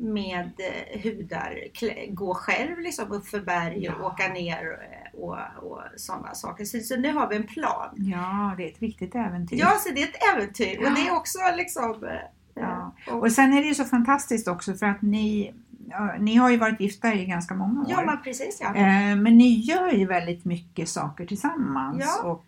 med 0.00 0.50
eh, 0.58 1.02
hudar 1.02 1.58
klä, 1.74 2.06
gå 2.08 2.34
själv 2.34 2.78
liksom 2.78 3.12
upp 3.12 3.26
för 3.26 3.40
berg 3.40 3.88
och 3.88 3.96
Ja. 4.00 4.06
åka 4.06 4.28
ner 4.32 4.78
eh, 5.12 5.20
och, 5.20 5.38
och 5.62 5.80
sådana 5.96 6.34
saker. 6.34 6.64
Så, 6.64 6.78
så 6.80 6.96
nu 6.96 7.12
har 7.12 7.28
vi 7.28 7.36
en 7.36 7.46
plan. 7.46 7.88
Ja, 7.96 8.54
det 8.56 8.64
är 8.64 8.68
ett 8.68 8.82
viktigt 8.82 9.14
äventyr. 9.14 9.56
Ja, 9.58 9.70
så 9.70 9.94
det 9.94 10.02
är 10.02 10.06
ett 10.08 10.36
äventyr 10.36 10.78
och 10.78 10.94
det 10.94 11.08
är 11.08 11.16
också 11.16 11.38
liksom... 11.56 12.04
eh, 12.04 12.10
Ja. 12.54 12.94
och, 13.10 13.22
Och 13.22 13.32
sen 13.32 13.52
är 13.52 13.60
det 13.60 13.66
ju 13.68 13.74
så 13.74 13.84
fantastiskt 13.84 14.48
också 14.48 14.74
för 14.74 14.86
att 14.86 15.02
ni, 15.02 15.54
ja, 15.90 16.14
ni 16.18 16.36
har 16.36 16.50
ju 16.50 16.56
varit 16.56 16.80
gifta 16.80 17.14
i 17.14 17.24
ganska 17.26 17.54
många 17.54 17.80
år. 17.80 17.86
ja, 17.88 18.02
men 18.06 18.22
precis 18.22 18.58
ja. 18.60 18.72
Men 19.16 19.38
ni 19.38 19.48
gör 19.60 19.90
ju 19.92 20.06
väldigt 20.06 20.44
mycket 20.44 20.88
saker 20.88 21.26
tillsammans 21.26 22.04
Ja. 22.22 22.22
och 22.30 22.44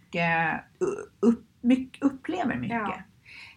upp, 1.20 1.44
upplever 2.00 2.56
mycket. 2.56 2.76
Ja. 2.76 2.94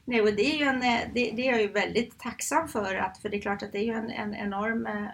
Nej, 0.05 0.21
och 0.21 0.33
det 0.33 0.55
är 0.55 0.57
ju 0.57 0.63
en, 0.65 0.83
eh, 0.83 0.99
det, 1.13 1.31
det 1.31 1.47
är 1.47 1.51
jag 1.51 1.61
ju 1.61 1.67
väldigt 1.67 2.19
tacksam 2.19 2.67
för, 2.67 2.95
att, 2.95 3.17
för 3.17 3.29
det 3.29 3.37
är 3.37 3.41
klart 3.41 3.63
att 3.63 3.71
det 3.71 3.77
är 3.77 3.83
ju 3.83 3.93
en, 3.93 4.09
en 4.09 4.35
enorm 4.35 4.85
eh, 4.85 5.07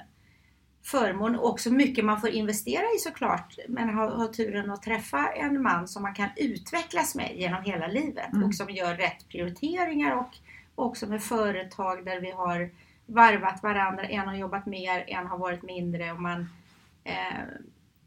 förmån 0.84 1.36
och 1.36 1.50
också 1.50 1.70
mycket 1.72 2.06
man 2.06 2.22
får 2.22 2.30
investera 2.30 2.84
i 2.96 3.00
såklart. 3.00 3.58
Men 3.68 3.90
ha, 3.90 4.16
ha 4.16 4.28
turen 4.34 4.72
att 4.72 4.84
träffa 4.84 5.28
en 5.28 5.62
man 5.62 5.88
som 5.88 6.04
man 6.04 6.14
kan 6.14 6.30
utvecklas 6.36 7.16
med 7.16 7.32
genom 7.36 7.64
hela 7.64 7.88
livet 7.88 8.34
Mm. 8.34 8.44
och 8.44 8.56
som 8.56 8.70
gör 8.70 8.96
rätt 8.96 9.28
prioriteringar 9.30 10.16
och 10.16 10.38
också 10.76 11.08
med 11.08 11.24
företag 11.24 12.06
där 12.06 12.20
vi 12.20 12.32
har 12.32 12.70
varvat 13.06 13.64
varandra. 13.64 14.04
En 14.04 14.28
har 14.28 14.36
jobbat 14.36 14.66
mer, 14.66 15.04
en 15.08 15.28
har 15.28 15.38
varit 15.38 15.64
mindre 15.64 16.12
och 16.12 16.22
man 16.22 16.50
eh, 17.04 17.44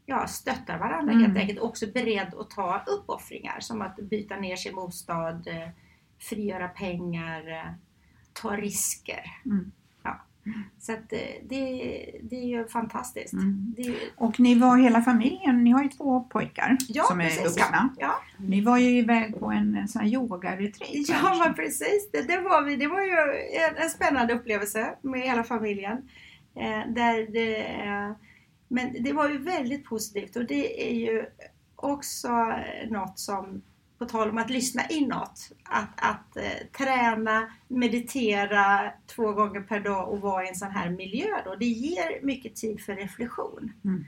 ja, 0.05 0.27
stöttar 0.27 0.77
varandra 0.77 1.13
Mm. 1.13 1.25
helt 1.25 1.37
enkelt. 1.37 1.59
Också 1.59 1.87
beredd 1.87 2.33
att 2.39 2.49
ta 2.49 2.83
uppoffringar 2.87 3.59
som 3.59 3.81
att 3.81 3.95
byta 3.95 4.35
ner 4.35 4.55
sin 4.55 4.75
bostad, 4.75 5.47
eh, 5.47 5.69
frigöra 6.19 6.67
pengar, 6.67 7.75
ta 8.33 8.55
risker. 8.55 9.41
Mm. 9.45 9.71
Ja. 10.03 10.21
Så 10.79 10.91
att 10.91 11.13
eh, 11.13 11.19
det, 11.43 11.65
det 12.23 12.35
är 12.35 12.47
ju 12.47 12.67
fantastiskt. 12.67 13.33
Mm. 13.33 13.73
Det 13.77 13.95
Och 14.15 14.39
ni 14.39 14.55
var 14.55 14.77
hela 14.77 15.01
familjen, 15.01 15.63
ni 15.63 15.71
har 15.71 15.83
ju 15.83 15.89
två 15.89 16.19
pojkar 16.19 16.77
ja, 16.87 17.03
som 17.03 17.21
är 17.21 17.25
precis, 17.25 17.43
vuxna. 17.45 17.89
Ja. 17.97 18.21
Ja. 18.37 18.45
Ni 18.45 18.61
var 18.61 18.77
ju 18.77 18.97
iväg 18.97 19.39
på 19.39 19.51
en, 19.51 19.87
sån 19.87 20.01
här 20.01 20.09
yogaretreat. 20.09 21.09
Ja, 21.09 21.43
men 21.45 21.53
precis. 21.55 22.09
Det, 22.11 22.21
det, 22.21 22.39
var 22.39 22.63
vi. 22.63 22.75
det 22.75 22.87
var 22.87 23.01
ju 23.01 23.11
en, 23.69 23.83
en 23.83 23.89
spännande 23.89 24.33
upplevelse 24.33 24.95
med 25.01 25.21
hela 25.21 25.43
familjen. 25.43 26.09
Eh, 26.55 26.93
där 26.93 27.33
det, 27.33 27.65
eh, 27.65 28.11
men 28.67 29.03
det 29.03 29.13
var 29.13 29.29
ju 29.29 29.37
väldigt 29.37 29.85
positivt 29.85 30.35
och 30.35 30.45
det 30.45 30.89
är 30.89 30.95
ju 30.95 31.25
också 31.75 32.53
något 32.89 33.19
som 33.19 33.61
på 33.97 34.05
tal 34.05 34.29
om 34.29 34.37
att 34.37 34.49
lyssna 34.49 34.81
inåt, 34.89 35.51
att, 35.63 35.89
att 35.95 36.37
eh, 36.37 36.67
träna, 36.77 37.51
meditera 37.67 38.91
två 39.15 39.31
gånger 39.31 39.61
per 39.61 39.79
dag 39.79 40.09
och 40.09 40.21
vara 40.21 40.45
i 40.45 40.49
en 40.49 40.55
sån 40.55 40.71
här 40.71 40.89
miljö 40.89 41.27
då, 41.45 41.55
det 41.55 41.65
ger 41.65 42.25
mycket 42.25 42.55
tid 42.55 42.81
för 42.81 42.95
reflektion. 42.95 43.71
Mm. 43.85 44.05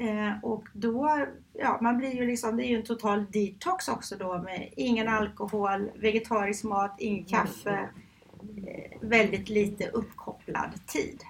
Eh, 0.00 0.32
och 0.42 0.64
då, 0.72 1.26
ja 1.52 1.78
man 1.80 1.98
blir 1.98 2.14
ju 2.14 2.26
liksom, 2.26 2.56
det 2.56 2.66
är 2.66 2.68
ju 2.68 2.76
en 2.76 2.84
total 2.84 3.26
detox 3.30 3.88
också 3.88 4.16
då 4.16 4.42
med 4.42 4.68
ingen 4.76 5.08
alkohol, 5.08 5.90
vegetarisk 5.94 6.64
mat, 6.64 6.96
ingen 6.98 7.24
kaffe, 7.24 7.88
eh, 8.66 8.98
väldigt 9.00 9.48
lite 9.48 9.88
uppkopplad 9.88 10.86
tid. 10.86 11.22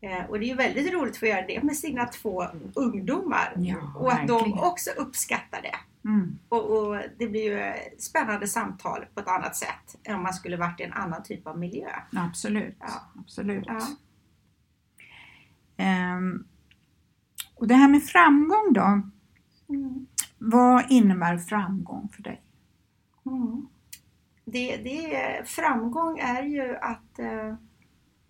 Eh, 0.00 0.24
och 0.28 0.38
det 0.38 0.46
är 0.46 0.48
ju 0.48 0.54
väldigt 0.54 0.92
roligt 0.92 1.12
att 1.12 1.18
få 1.18 1.26
göra 1.26 1.46
det 1.46 1.62
med 1.62 1.76
sina 1.76 2.06
två 2.06 2.46
ungdomar. 2.74 3.52
Ja, 3.56 3.76
och 3.96 4.12
att 4.12 4.28
de 4.28 4.34
verkligen. 4.34 4.58
också 4.58 4.90
uppskattar 4.90 5.62
det. 5.62 5.76
Mm. 6.08 6.38
Och, 6.48 6.70
och 6.70 6.96
det 7.18 7.26
blir 7.26 7.42
ju 7.42 7.72
spännande 7.98 8.46
samtal 8.46 9.06
på 9.14 9.20
ett 9.20 9.28
annat 9.28 9.56
sätt 9.56 9.98
än 10.04 10.14
om 10.14 10.22
man 10.22 10.34
skulle 10.34 10.56
varit 10.56 10.80
i 10.80 10.82
en 10.82 10.92
annan 10.92 11.22
typ 11.22 11.46
av 11.46 11.58
miljö. 11.58 11.90
Absolut. 12.12 12.76
Ja. 12.80 13.10
Absolut. 13.18 13.64
Ja. 13.66 13.86
Ehm, 15.76 16.44
och 17.54 17.68
det 17.68 17.74
här 17.74 17.88
med 17.88 18.02
framgång 18.02 18.72
då. 18.72 19.02
Mm. 19.68 20.06
Vad 20.38 20.84
innebär 20.90 21.38
framgång 21.38 22.08
för 22.08 22.22
dig? 22.22 22.42
Mm. 23.26 23.68
Det, 24.44 24.76
det, 24.76 25.48
framgång 25.48 26.18
är 26.18 26.42
ju 26.42 26.76
att 26.76 27.18
eh, 27.18 27.54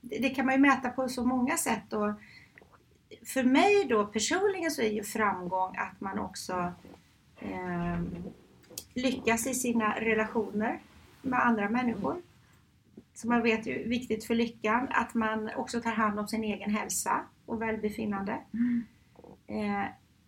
det, 0.01 0.19
det 0.19 0.29
kan 0.29 0.47
man 0.47 0.55
ju 0.55 0.61
mäta 0.61 0.91
på 0.91 1.09
så 1.09 1.27
många 1.27 1.57
sätt. 1.57 1.93
Och 1.93 2.15
för 3.27 3.45
mig 3.45 3.87
då 3.89 4.07
personligen 4.07 4.71
så 4.71 4.83
är 4.83 4.93
ju 4.93 5.05
framgång 5.05 5.77
att 5.77 6.01
man 6.01 6.19
också 6.19 6.73
eh, 7.41 8.01
lyckas 8.95 9.47
i 9.47 9.55
sina 9.55 10.01
relationer 10.01 10.81
med 11.23 11.47
andra 11.47 11.69
människor. 11.69 12.23
Så 13.15 13.29
man 13.29 13.43
vet 13.43 13.67
ju 13.67 13.89
viktigt 13.89 14.25
för 14.25 14.35
lyckan 14.35 14.89
att 14.91 15.15
man 15.15 15.51
också 15.57 15.81
tar 15.81 15.91
hand 15.93 16.19
om 16.19 16.29
sin 16.29 16.45
egen 16.45 16.71
hälsa 16.71 17.21
och 17.47 17.63
välbefinnande. 17.63 18.39
Eh, 19.47 19.85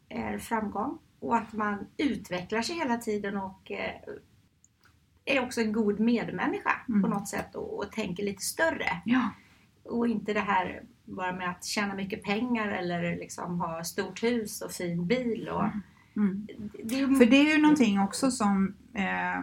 är 0.08 0.38
framgång. 0.38 0.98
Och 1.20 1.36
att 1.36 1.52
man 1.52 1.86
utvecklar 1.96 2.62
sig 2.62 2.76
hela 2.76 2.96
tiden 2.96 3.36
och 3.36 3.70
eh, 3.70 3.94
är 5.24 5.40
också 5.44 5.60
en 5.60 5.72
god 5.72 6.00
medmänniska 6.00 6.72
Mm. 6.88 7.02
på 7.02 7.08
något 7.08 7.28
sätt 7.28 7.54
och, 7.54 7.78
och 7.78 7.92
tänker 7.92 8.22
lite 8.24 8.42
större. 8.42 9.02
Ja. 9.04 9.30
Och 9.82 10.08
inte 10.08 10.32
det 10.32 10.40
här 10.40 10.82
bara 11.04 11.32
med 11.32 11.50
att 11.50 11.64
tjäna 11.64 11.94
mycket 11.94 12.22
pengar 12.22 12.68
eller 12.68 13.16
liksom 13.16 13.60
ha 13.60 13.84
stort 13.84 14.22
hus 14.22 14.60
och 14.62 14.70
fin 14.72 15.06
bil. 15.06 15.48
Och, 15.48 15.64
Mm. 15.64 15.80
Det 16.84 16.94
är 16.94 16.98
ju, 16.98 17.14
För 17.14 17.26
det 17.26 17.36
är 17.36 17.56
ju 17.56 17.62
någonting 17.62 18.00
också 18.00 18.30
som 18.30 18.74
eh, 18.94 19.42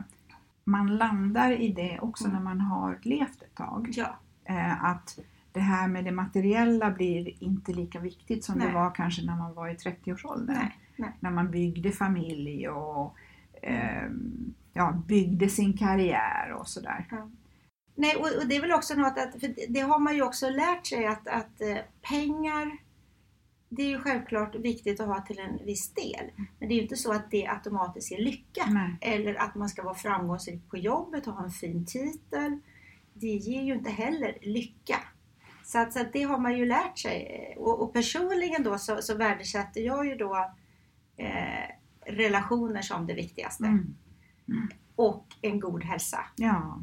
man 0.64 0.98
landar 0.98 1.52
i 1.52 1.72
det 1.72 2.00
också 2.02 2.28
när 2.28 2.40
man 2.40 2.62
har 2.62 3.00
levt 3.02 3.42
ett 3.42 3.56
tag. 3.56 3.90
ja, 3.92 4.20
Eh, 4.50 4.84
att 4.84 5.20
det 5.52 5.60
här 5.60 5.88
med 5.88 6.06
det 6.06 6.12
materiella 6.12 6.92
blir 6.92 7.44
inte 7.44 7.74
lika 7.74 8.00
viktigt 8.00 8.44
som 8.44 8.60
det 8.60 8.66
Nej. 8.66 8.74
var 8.74 8.96
kanske 8.96 9.26
när 9.26 9.36
man 9.36 9.54
var 9.54 9.70
i 9.70 9.74
30-årsåldern. 9.74 10.56
nej, 10.56 10.78
nej. 10.96 11.10
När 11.20 11.32
man 11.32 11.52
byggde 11.52 11.92
familj 11.92 12.70
och 12.70 13.16
eh, 13.62 14.10
ja, 14.74 15.04
byggde 15.08 15.50
sin 15.50 15.78
karriär 15.78 16.52
och 16.52 16.68
sådär. 16.68 17.08
Nej, 17.96 18.16
och, 18.16 18.42
och 18.42 18.48
det 18.48 18.56
är 18.56 18.62
väl 18.62 18.72
också 18.72 18.94
något 18.96 19.18
att, 19.18 19.32
för 19.32 19.48
det, 19.48 19.66
det 19.70 19.80
har 19.80 20.00
man 20.00 20.16
ju 20.16 20.22
också 20.22 20.50
lärt 20.50 20.88
sig 20.88 21.08
att, 21.08 21.28
att 21.28 21.62
eh, 21.62 21.78
pengar, 22.02 22.78
det 23.70 23.82
är 23.82 23.88
ju 23.88 24.00
självklart 24.00 24.56
viktigt 24.56 25.00
att 25.00 25.08
ha 25.08 25.22
till 25.22 25.40
en 25.40 25.66
viss 25.66 25.94
del. 25.94 26.32
Men 26.60 26.70
det 26.70 26.74
är 26.74 26.76
ju 26.76 26.82
inte 26.82 26.96
så 26.96 27.14
att 27.14 27.32
det 27.32 27.48
automatiskt 27.48 28.12
ger 28.12 28.22
lycka. 28.22 28.66
Nej. 28.70 28.98
Eller 29.02 29.36
att 29.36 29.56
man 29.56 29.70
ska 29.70 29.84
vara 29.84 29.96
framgångsrik 29.96 30.70
på 30.70 30.78
jobbet 30.78 31.28
och 31.28 31.34
ha 31.34 31.44
en 31.44 31.52
fin 31.52 31.86
titel. 31.86 32.60
Det 33.14 33.28
ger 33.28 33.62
ju 33.62 33.74
inte 33.74 33.90
heller 33.90 34.38
lycka. 34.42 35.00
Så 35.64 35.80
att, 35.80 35.94
så 35.94 36.02
att 36.02 36.14
det 36.14 36.24
har 36.24 36.40
man 36.40 36.58
ju 36.58 36.66
lärt 36.66 37.00
sig. 37.00 37.56
Och, 37.58 37.82
och 37.82 37.94
personligen 37.94 38.64
då 38.64 38.78
så, 38.78 39.02
så 39.02 39.16
värdesätter 39.16 39.82
jag 39.82 40.08
ju 40.08 40.16
då 40.16 40.52
eh, 41.18 41.76
relationer 42.06 42.82
som 42.82 43.08
det 43.08 43.14
viktigaste. 43.14 43.66
Mm. 43.66 43.96
Och 44.96 45.26
en 45.42 45.60
god 45.60 45.84
hälsa. 45.84 46.20
Ja. 46.36 46.82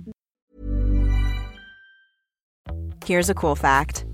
Here's 3.07 3.33
a 3.33 3.35
cool 3.37 3.57
fact 3.57 4.13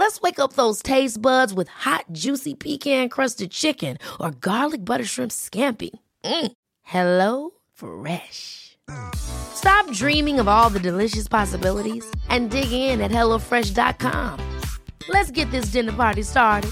Let's 0.00 0.22
wake 0.22 0.38
up 0.38 0.54
those 0.54 0.82
taste 0.82 1.20
buds 1.20 1.52
with 1.52 1.68
hot, 1.68 2.06
juicy 2.10 2.54
pecan 2.54 3.10
crusted 3.10 3.50
chicken 3.50 3.98
or 4.18 4.30
garlic 4.30 4.82
butter 4.82 5.04
shrimp 5.04 5.30
scampi. 5.30 5.90
Mm. 6.24 6.52
Hello 6.80 7.50
Fresh. 7.74 8.78
Stop 9.14 9.92
dreaming 9.92 10.40
of 10.40 10.48
all 10.48 10.70
the 10.70 10.80
delicious 10.80 11.28
possibilities 11.28 12.10
and 12.30 12.50
dig 12.50 12.72
in 12.72 13.02
at 13.02 13.10
HelloFresh.com. 13.10 14.40
Let's 15.10 15.30
get 15.30 15.50
this 15.50 15.66
dinner 15.66 15.92
party 15.92 16.22
started. 16.22 16.70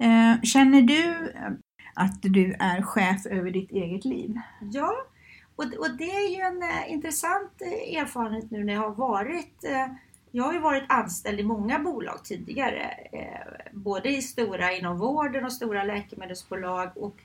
Eh, 0.00 0.40
känner 0.42 0.82
du 0.82 1.30
eh, 1.34 1.52
att 1.94 2.22
du 2.22 2.56
är 2.58 2.82
chef 2.82 3.26
över 3.26 3.50
ditt 3.50 3.70
eget 3.70 4.04
liv? 4.04 4.34
Ja, 4.72 4.92
och, 5.56 5.64
och 5.64 5.96
det 5.98 6.10
är 6.10 6.28
ju 6.36 6.40
en 6.42 6.62
eh, 6.62 6.92
intressant 6.92 7.62
eh, 7.62 7.98
erfarenhet 8.02 8.50
nu 8.50 8.64
när 8.64 8.72
jag 8.72 8.80
har 8.80 8.94
varit 8.94 9.64
eh, 9.64 9.86
jag 10.30 10.44
har 10.44 10.52
ju 10.52 10.58
varit 10.58 10.84
anställd 10.88 11.40
i 11.40 11.44
många 11.44 11.78
bolag 11.78 12.24
tidigare, 12.24 12.90
eh, 13.12 13.70
både 13.72 14.08
i 14.08 14.22
stora 14.22 14.72
inom 14.72 14.98
vården 14.98 15.44
och 15.44 15.52
stora 15.52 15.84
läkemedelsbolag 15.84 16.90
och 16.96 17.16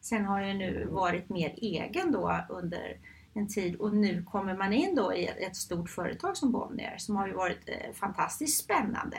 sen 0.00 0.24
har 0.24 0.40
jag 0.40 0.56
nu 0.56 0.88
varit 0.90 1.28
mer 1.28 1.54
egen 1.56 2.12
då 2.12 2.36
under 2.48 2.96
en 3.34 3.48
tid 3.48 3.76
och 3.76 3.94
nu 3.94 4.22
kommer 4.22 4.56
man 4.56 4.72
in 4.72 4.94
då 4.94 5.14
i 5.14 5.26
ett, 5.26 5.36
ett 5.38 5.56
stort 5.56 5.90
företag 5.90 6.36
som 6.36 6.52
Bonnier 6.52 6.94
som 6.98 7.16
har 7.16 7.26
ju 7.26 7.32
varit 7.32 7.68
eh, 7.68 7.92
fantastiskt 7.94 8.64
spännande. 8.64 9.18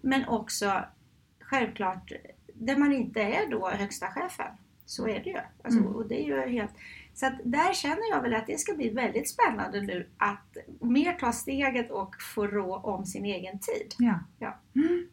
Men 0.00 0.28
också 0.28 0.84
självklart 1.40 2.12
där 2.54 2.76
man 2.76 2.92
inte 2.92 3.20
är 3.20 3.46
då 3.50 3.68
högsta 3.68 4.06
chefen. 4.06 4.52
Så 4.86 5.08
är 5.08 5.20
det 5.24 5.30
ju. 5.30 5.38
Alltså, 5.64 5.80
Mm. 5.80 5.96
och 5.96 6.08
det 6.08 6.22
är 6.22 6.26
ju 6.26 6.40
helt... 6.40 6.70
Så 7.18 7.26
att 7.26 7.40
där 7.44 7.72
känner 7.74 8.10
jag 8.10 8.22
väl 8.22 8.34
att 8.34 8.46
det 8.46 8.58
ska 8.60 8.74
bli 8.74 8.90
väldigt 8.90 9.28
spännande 9.28 9.80
nu 9.80 10.08
att 10.18 10.56
mer 10.80 11.12
ta 11.12 11.32
steget 11.32 11.90
och 11.90 12.14
få 12.34 12.46
rå 12.46 12.76
om 12.76 13.06
sin 13.06 13.24
egen 13.24 13.58
tid. 13.58 13.94
Ja. 13.98 14.20
Ja. 14.38 14.58
Mm. 14.76 15.06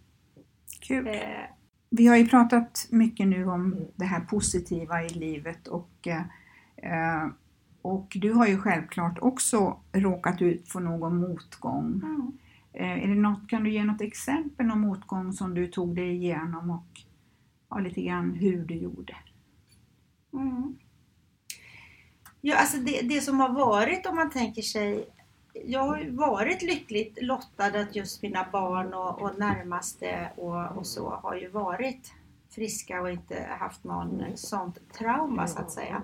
Kul. 0.82 1.08
Eh, 1.08 1.14
Vi 1.90 2.08
har 2.08 2.16
ju 2.16 2.28
pratat 2.28 2.88
mycket 2.92 3.28
nu 3.28 3.46
om 3.46 3.88
det 3.96 4.06
här 4.06 4.20
positiva 4.20 5.04
i 5.04 5.10
livet 5.10 5.68
och, 5.68 6.08
eh, 6.78 7.28
och 7.82 8.08
du 8.16 8.34
har 8.34 8.48
ju 8.48 8.58
självklart 8.58 9.20
också 9.22 9.80
råkat 9.94 10.42
ut 10.42 10.70
för 10.70 10.80
någon 10.80 11.18
motgång. 11.18 12.02
mm. 12.04 12.32
Eh, 12.74 13.04
är 13.04 13.08
det 13.08 13.16
något, 13.16 13.50
kan 13.50 13.64
du 13.64 13.72
ge 13.72 13.84
något 13.84 14.02
exempel 14.02 14.72
om 14.72 14.82
motgång 14.82 15.34
som 15.34 15.54
du 15.54 15.68
tog 15.68 15.96
dig 15.96 16.10
igenom 16.16 16.70
och 16.70 17.02
ja, 17.70 17.80
lite 17.80 18.02
grann 18.02 18.34
hur 18.34 18.66
du 18.66 18.76
gjorde? 18.76 19.16
Mm. 20.34 20.76
Ja, 22.48 22.56
alltså 22.58 22.78
det, 22.78 23.02
det 23.02 23.22
som 23.22 23.40
har 23.40 23.50
varit 23.50 24.06
om 24.06 24.16
man 24.16 24.30
tänker 24.30 24.62
sig 24.62 25.08
jag 25.66 25.80
har 25.80 25.98
ju 25.98 26.12
varit 26.12 26.62
lyckligt 26.62 27.18
lottad 27.22 27.66
att 27.66 27.96
just 27.96 28.22
mina 28.22 28.48
barn 28.52 28.94
och, 28.94 29.22
och 29.22 29.40
närmaste 29.40 30.32
och, 30.36 30.78
och, 30.78 30.88
så 30.88 31.10
har 31.10 31.36
ju 31.36 31.50
varit 31.50 32.14
friska 32.50 33.02
och 33.02 33.12
inte 33.12 33.48
haft 33.60 33.84
någon 33.84 34.24
sånt 34.36 34.78
trauma 34.94 35.48
så 35.48 35.60
att 35.60 35.72
säga. 35.72 36.04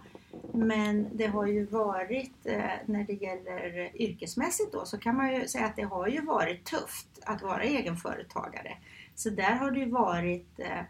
Men 0.54 1.10
det 1.14 1.28
har 1.28 1.46
ju 1.46 1.66
varit, 1.66 2.46
eh, 2.46 2.72
när 2.86 3.04
det 3.04 3.14
gäller 3.14 3.92
yrkesmässigt 4.02 4.72
då, 4.72 4.86
så 4.86 4.98
kan 4.98 5.18
man 5.18 5.36
ju 5.36 5.48
säga 5.48 5.66
att 5.66 5.76
det 5.76 5.84
har 5.84 6.08
ju 6.08 6.22
varit 6.22 6.66
tufft 6.66 7.08
att 7.26 7.42
vara 7.42 7.64
egenföretagare. 7.64 8.78
Så 9.16 9.30
där 9.30 9.52
har 9.52 9.72
det 9.72 9.80
ju 9.80 9.90
varit 9.90 10.60
eh, 10.60 10.82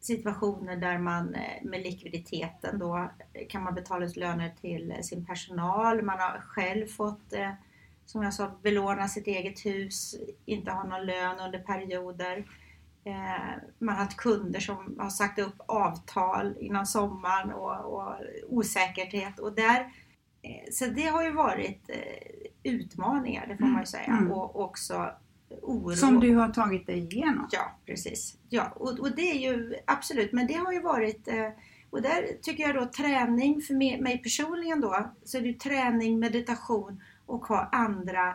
situationer 0.00 0.76
där 0.76 0.98
man 0.98 1.34
eh, 1.34 1.64
med 1.64 1.82
likviditeten 1.82 2.78
då 2.78 3.10
kan 3.48 3.62
man 3.62 3.74
betala 3.74 4.06
ut 4.06 4.16
löner 4.16 4.54
till 4.60 4.94
sin 5.02 5.26
personal. 5.26 6.02
Man 6.02 6.18
har 6.18 6.40
själv 6.40 6.86
fått, 6.86 7.32
som 8.06 8.22
jag 8.22 8.34
sa, 8.34 8.50
belåna 8.62 9.08
sitt 9.08 9.26
eget 9.26 9.66
hus, 9.66 10.14
inte 10.44 10.70
ha 10.70 10.84
någon 10.84 11.06
lön 11.06 11.40
under 11.40 11.58
perioder. 11.58 12.44
Man 13.78 13.94
har 13.94 14.04
haft 14.04 14.16
kunder 14.16 14.60
som 14.60 14.96
har 14.98 15.10
sagt 15.10 15.38
upp 15.38 15.54
avtal 15.66 16.56
innan 16.60 16.86
sommaren 16.86 17.52
och, 17.52 17.94
och 17.94 18.14
osäkerhet 18.48 19.38
och 19.38 19.52
där 19.52 19.92
så 20.72 20.86
det 20.86 21.06
har 21.06 21.24
ju 21.24 21.30
varit 21.30 21.90
utmaningar, 22.62 23.46
det 23.46 23.56
får 23.56 23.66
man 23.66 23.80
ju 23.80 23.86
säga. 23.86 24.04
Mm. 24.04 24.32
Och 24.32 24.60
också 24.60 25.10
oro. 25.62 25.96
Som 25.96 26.20
du 26.20 26.34
har 26.34 26.48
tagit 26.48 26.86
dig 26.86 26.98
igenom. 26.98 27.48
Ja, 27.52 27.78
precis. 27.86 28.36
Ja, 28.48 28.72
och, 28.76 28.98
och 28.98 29.16
det 29.16 29.30
är 29.30 29.52
ju 29.52 29.74
absolut, 29.86 30.32
men 30.32 30.46
det 30.46 30.54
har 30.54 30.72
ju 30.72 30.80
varit 30.80 31.28
eh, 31.28 31.48
och 31.90 32.02
där 32.02 32.38
tycker 32.42 32.62
jag 32.62 32.74
då 32.74 32.86
träning 32.86 33.62
för 33.62 33.74
mig, 34.02 34.18
personligen 34.18 34.80
då, 34.80 35.10
så 35.24 35.38
är 35.38 35.42
det 35.42 35.60
träning, 35.60 36.18
meditation 36.18 37.02
och 37.26 37.46
ha 37.46 37.68
andra 37.72 38.28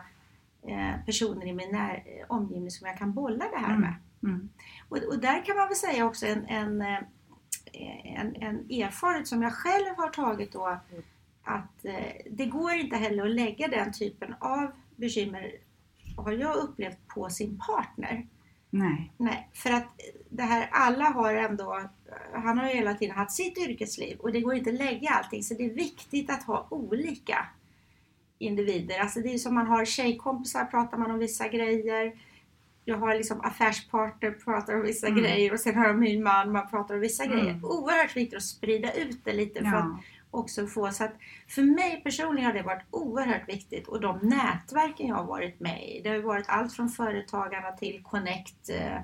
eh, 0.68 1.04
personer 1.06 1.46
i 1.46 1.52
min 1.52 1.72
när, 1.72 2.04
omgivning 2.28 2.70
som 2.70 2.86
jag 2.86 2.98
kan 2.98 3.12
bolla 3.12 3.44
det 3.52 3.58
här 3.58 3.74
Mm. 3.74 3.80
med. 3.80 3.94
Mm. 4.22 4.48
Och, 4.88 4.98
och 4.98 5.18
där 5.18 5.44
kan 5.44 5.56
man 5.56 5.68
väl 5.68 5.76
säga 5.76 6.06
också 6.06 6.26
en, 6.26 6.44
en, 6.44 6.80
eh, 6.80 7.00
en, 8.20 8.36
en 8.36 8.56
erfarenhet 8.70 9.28
som 9.28 9.42
jag 9.42 9.52
själv 9.52 9.96
har 9.96 10.08
tagit 10.08 10.52
då 10.52 10.80
att 11.44 11.84
eh, 11.84 12.16
det 12.30 12.46
går 12.46 12.72
inte 12.72 12.96
heller 12.96 13.24
att 13.24 13.34
lägga 13.34 13.68
den 13.68 13.92
typen 13.92 14.34
av 14.38 14.72
bekymmer 14.96 15.52
har 16.16 16.32
jag 16.32 16.56
upplevt 16.56 17.08
på 17.08 17.28
sin 17.30 17.58
partner. 17.58 18.26
Nej. 18.70 19.12
Nej, 19.16 19.50
för 19.54 19.70
att 19.70 19.86
det 20.28 20.42
här, 20.42 20.68
alla 20.72 21.04
har 21.04 21.34
ändå, 21.34 21.80
han 22.32 22.58
har 22.58 22.68
ju 22.68 22.74
hela 22.74 22.94
tiden 22.94 23.16
haft 23.16 23.32
sitt 23.32 23.58
yrkesliv 23.58 24.18
och 24.18 24.32
det 24.32 24.40
går 24.40 24.54
inte 24.54 24.70
att 24.70 24.76
lägga 24.76 25.10
allting 25.10 25.42
så 25.42 25.54
det 25.54 25.64
är 25.64 25.74
viktigt 25.74 26.30
att 26.30 26.42
ha 26.42 26.66
olika 26.70 27.46
individer. 28.38 28.98
Alltså 29.00 29.20
det 29.20 29.34
är 29.34 29.38
som 29.38 29.54
man 29.54 29.66
har 29.66 29.84
tjejkompisar 29.84 30.64
pratar 30.64 30.98
man 30.98 31.10
om 31.10 31.18
vissa 31.18 31.48
grejer. 31.48 32.12
Jag 32.84 32.96
har 32.98 33.14
liksom 33.14 33.40
affärspartner 33.40 34.30
pratar 34.30 34.74
om 34.74 34.82
vissa 34.82 35.06
Mm. 35.06 35.18
grejer 35.22 35.52
och 35.52 35.60
sen 35.60 35.74
har 35.74 35.86
jag 35.86 35.98
min 35.98 36.22
man 36.22 36.52
man 36.52 36.68
pratar 36.70 36.94
om 36.94 37.00
vissa 37.00 37.24
Mm. 37.24 37.36
grejer. 37.36 37.60
Oerhört 37.64 38.16
viktigt 38.16 38.36
att 38.36 38.42
sprida 38.42 38.92
ut 38.92 39.24
det 39.24 39.32
lite 39.32 39.60
för 39.60 39.66
att 39.76 39.84
Ja. 39.84 40.00
Också 40.34 40.66
få 40.66 40.90
så 40.90 41.04
att 41.04 41.14
för 41.48 41.62
mig 41.62 42.00
personligen 42.04 42.46
har 42.46 42.52
det 42.52 42.62
varit 42.62 42.84
oerhört 42.90 43.48
viktigt 43.48 43.88
och 43.88 44.00
de 44.00 44.18
nätverken 44.22 45.06
jag 45.06 45.16
har 45.16 45.24
varit 45.24 45.60
med 45.60 45.88
i. 45.88 46.00
Det 46.02 46.08
har 46.08 46.18
varit 46.18 46.48
allt 46.48 46.72
från 46.72 46.88
Företagarna 46.88 47.72
till 47.72 48.02
Connect 48.02 48.68
eh, 48.68 48.98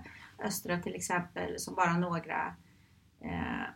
Östra 0.45 0.79
till 0.79 0.95
exempel 0.95 1.59
som 1.59 1.75
bara 1.75 1.97
några 1.97 2.55
eh, 3.21 3.67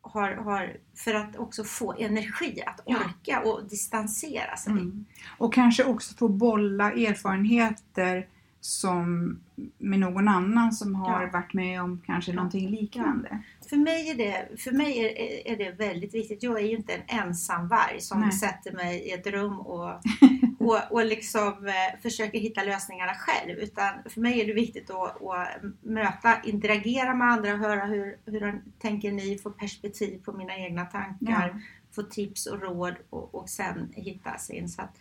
har, 0.00 0.32
har 0.32 0.76
för 0.96 1.14
att 1.14 1.36
också 1.36 1.64
få 1.64 1.94
energi 1.98 2.62
att 2.66 2.80
orka 2.84 3.40
och 3.40 3.64
distansera 3.64 4.56
sig. 4.56 4.72
Mm. 4.72 5.04
Och 5.38 5.54
kanske 5.54 5.84
också 5.84 6.14
få 6.14 6.28
bolla 6.28 6.92
erfarenheter 6.92 8.28
som 8.64 9.38
med 9.78 9.98
någon 9.98 10.28
annan 10.28 10.72
som 10.72 10.94
har 10.94 11.22
Ja. 11.22 11.30
varit 11.32 11.54
med 11.54 11.82
om 11.82 12.02
kanske 12.06 12.32
någonting 12.32 12.68
liknande. 12.70 13.38
För 13.68 13.76
mig, 13.76 14.10
är 14.10 14.14
det, 14.14 14.60
för 14.60 14.72
mig 14.72 14.98
är, 14.98 15.52
är 15.52 15.56
det 15.56 15.70
väldigt 15.70 16.14
viktigt. 16.14 16.42
Jag 16.42 16.58
är 16.60 16.64
ju 16.66 16.76
inte 16.76 16.92
en 16.94 17.20
ensam 17.22 17.68
varg 17.68 18.00
som 18.00 18.20
Nej. 18.20 18.32
sätter 18.32 18.72
mig 18.72 18.98
i 18.98 19.12
ett 19.12 19.26
rum 19.26 19.58
och, 19.60 19.90
och, 20.58 20.78
och 20.90 21.04
liksom 21.06 21.66
eh, 21.66 22.00
försöker 22.02 22.38
hitta 22.38 22.62
lösningarna 22.62 23.12
själv. 23.14 23.58
Utan 23.58 23.92
för 24.08 24.20
mig 24.20 24.40
är 24.40 24.46
det 24.46 24.52
viktigt 24.52 24.90
att, 24.90 25.22
att 25.22 25.48
möta, 25.80 26.42
interagera 26.44 27.14
med 27.14 27.28
andra, 27.28 27.56
höra 27.56 27.84
hur, 27.84 28.16
hur 28.26 28.62
tänker 28.78 29.12
ni, 29.12 29.38
få 29.38 29.50
perspektiv 29.50 30.22
på 30.24 30.32
mina 30.32 30.56
egna 30.56 30.84
tankar, 30.84 31.50
Ja. 31.54 31.60
få 31.94 32.02
tips 32.02 32.46
och 32.46 32.62
råd 32.62 32.94
och, 33.10 33.34
och 33.34 33.48
sen 33.48 33.92
hitta 33.96 34.38
sin. 34.38 34.68
Så 34.68 34.82
att, 34.82 34.98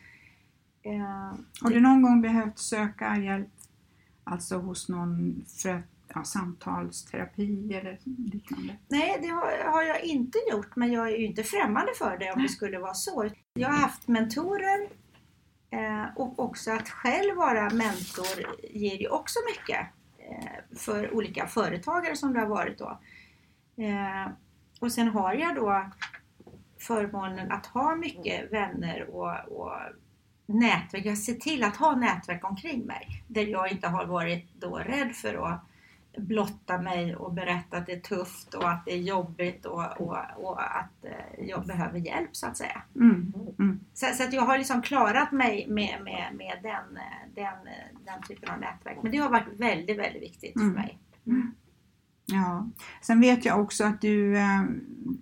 eh, 0.84 1.34
Har 1.62 1.70
du 1.70 1.80
någon 1.80 2.02
gång 2.02 2.22
behövt 2.22 2.60
söka 2.60 3.18
hjälp 3.18 3.50
alltså 4.24 4.58
hos 4.58 4.90
någon 4.90 5.46
för 5.62 5.84
ja, 6.08 6.24
samtalsterapi 6.24 7.74
eller 7.74 8.00
liknande? 8.32 8.76
Nej, 8.88 9.18
det 9.22 9.28
har, 9.28 9.72
har 9.72 9.84
jag 9.84 10.04
inte 10.04 10.38
gjort, 10.52 10.76
men 10.76 10.92
jag 10.92 11.08
är 11.08 11.18
ju 11.18 11.26
inte 11.26 11.44
främmande 11.44 11.92
för 11.98 12.18
det 12.18 12.32
om 12.32 12.42
det 12.42 12.50
skulle 12.50 12.80
vara 12.80 12.94
så. 12.94 13.30
Jag 13.54 13.70
har 13.70 13.78
haft 13.78 14.08
mentorer 14.08 14.90
eh, 15.70 16.06
och 16.16 16.40
också 16.40 16.72
att 16.72 16.90
själv 16.90 17.36
vara 17.36 17.70
mentor 17.70 18.46
ger 18.70 18.98
ju 18.98 19.08
också 19.08 19.40
mycket 19.52 19.88
eh, 20.18 20.78
för 20.78 21.14
olika 21.14 21.48
företagare 21.48 22.16
som 22.16 22.34
det 22.34 22.40
har 22.40 22.48
varit 22.48 22.78
då. 22.78 23.00
Eh, 23.84 24.32
och 24.80 24.92
sen 24.92 25.08
har 25.08 25.34
jag 25.34 25.56
då 25.56 25.92
förmånen 26.80 27.52
att 27.52 27.66
ha 27.66 27.96
mycket 27.96 28.54
vänner 28.54 29.10
och, 29.10 29.62
och 29.62 29.72
nätverk. 30.54 31.06
Jag 31.06 31.18
ser 31.18 31.34
till 31.34 31.64
att 31.64 31.76
ha 31.76 31.96
nätverk 31.96 32.44
omkring 32.44 32.86
mig 32.86 33.24
där 33.28 33.46
jag 33.46 33.72
inte 33.72 33.88
har 33.88 34.06
varit 34.06 34.50
då 34.54 34.78
rädd 34.78 35.16
för 35.16 35.48
att 35.48 35.62
blotta 36.18 36.82
mig 36.82 37.16
och 37.16 37.34
berätta 37.34 37.78
att 37.78 37.86
det 37.86 37.92
är 37.92 38.00
tufft 38.00 38.54
och 38.54 38.70
att 38.70 38.86
det 38.86 38.94
är 38.94 38.98
jobbigt 38.98 39.66
och, 39.66 40.02
och, 40.02 40.18
och 40.36 40.62
att 40.62 41.06
eh, 41.06 41.46
jag 41.48 41.66
behöver 41.66 42.00
hjälp 42.00 42.36
så 42.36 42.48
att 42.48 42.58
säga. 42.58 42.82
Mm. 42.96 43.34
Mm. 43.60 43.80
Så, 43.94 44.06
så 44.06 44.24
att 44.24 44.34
jag 44.34 44.42
har 44.42 44.58
liksom 44.58 44.82
klarat 44.82 45.32
mig 45.32 45.68
med, 45.68 46.02
med, 46.04 46.36
med 46.36 46.60
den, 46.64 46.98
eh, 46.98 47.34
den, 47.36 47.68
eh, 47.68 47.98
den 48.06 48.22
typen 48.28 48.50
av 48.50 48.60
nätverk. 48.60 48.98
Men 49.04 49.12
det 49.12 49.18
har 49.18 49.30
varit 49.30 49.60
väldigt, 49.60 50.00
väldigt 50.00 50.22
viktigt 50.22 50.56
Mm. 50.56 50.74
för 50.74 50.82
mig. 50.82 51.00
Ja. 52.32 52.70
Sen 53.02 53.22
vet 53.22 53.46
jag 53.46 53.62
också 53.62 53.84
att 53.84 54.02
du, 54.02 54.38
eh, 54.38 54.64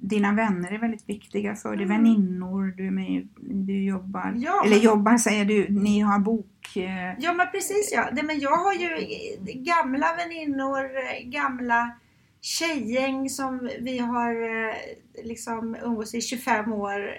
dina 0.01 0.33
vänner 0.33 0.71
är 0.71 0.77
väldigt 0.79 1.09
viktiga 1.09 1.55
för 1.55 1.75
dig. 1.75 1.85
Mm. 1.85 1.97
Väninnor, 1.97 2.73
du, 2.77 2.87
är 2.87 2.91
med, 2.91 3.27
du 3.37 3.83
jobbar, 3.83 4.33
Ja, 4.37 4.63
eller 4.65 4.77
jobbar 4.77 5.17
säger 5.17 5.45
du, 5.45 5.67
ni 5.69 5.99
har 5.99 6.19
bok. 6.19 6.75
Eh, 6.75 7.15
Ja 7.19 7.33
men 7.33 7.47
precis 7.51 7.91
ja. 7.93 8.09
Det, 8.11 8.23
men 8.23 8.39
jag 8.39 8.57
har 8.57 8.73
ju 8.73 8.89
gamla 9.53 10.15
väninnor, 10.15 10.89
gamla 11.31 11.91
tjejgäng 12.41 13.29
som 13.29 13.69
vi 13.81 13.97
har 13.99 14.65
eh, 14.67 14.75
liksom 15.23 15.75
umgås 15.83 16.15
i 16.15 16.21
25 16.21 16.73
år. 16.73 17.09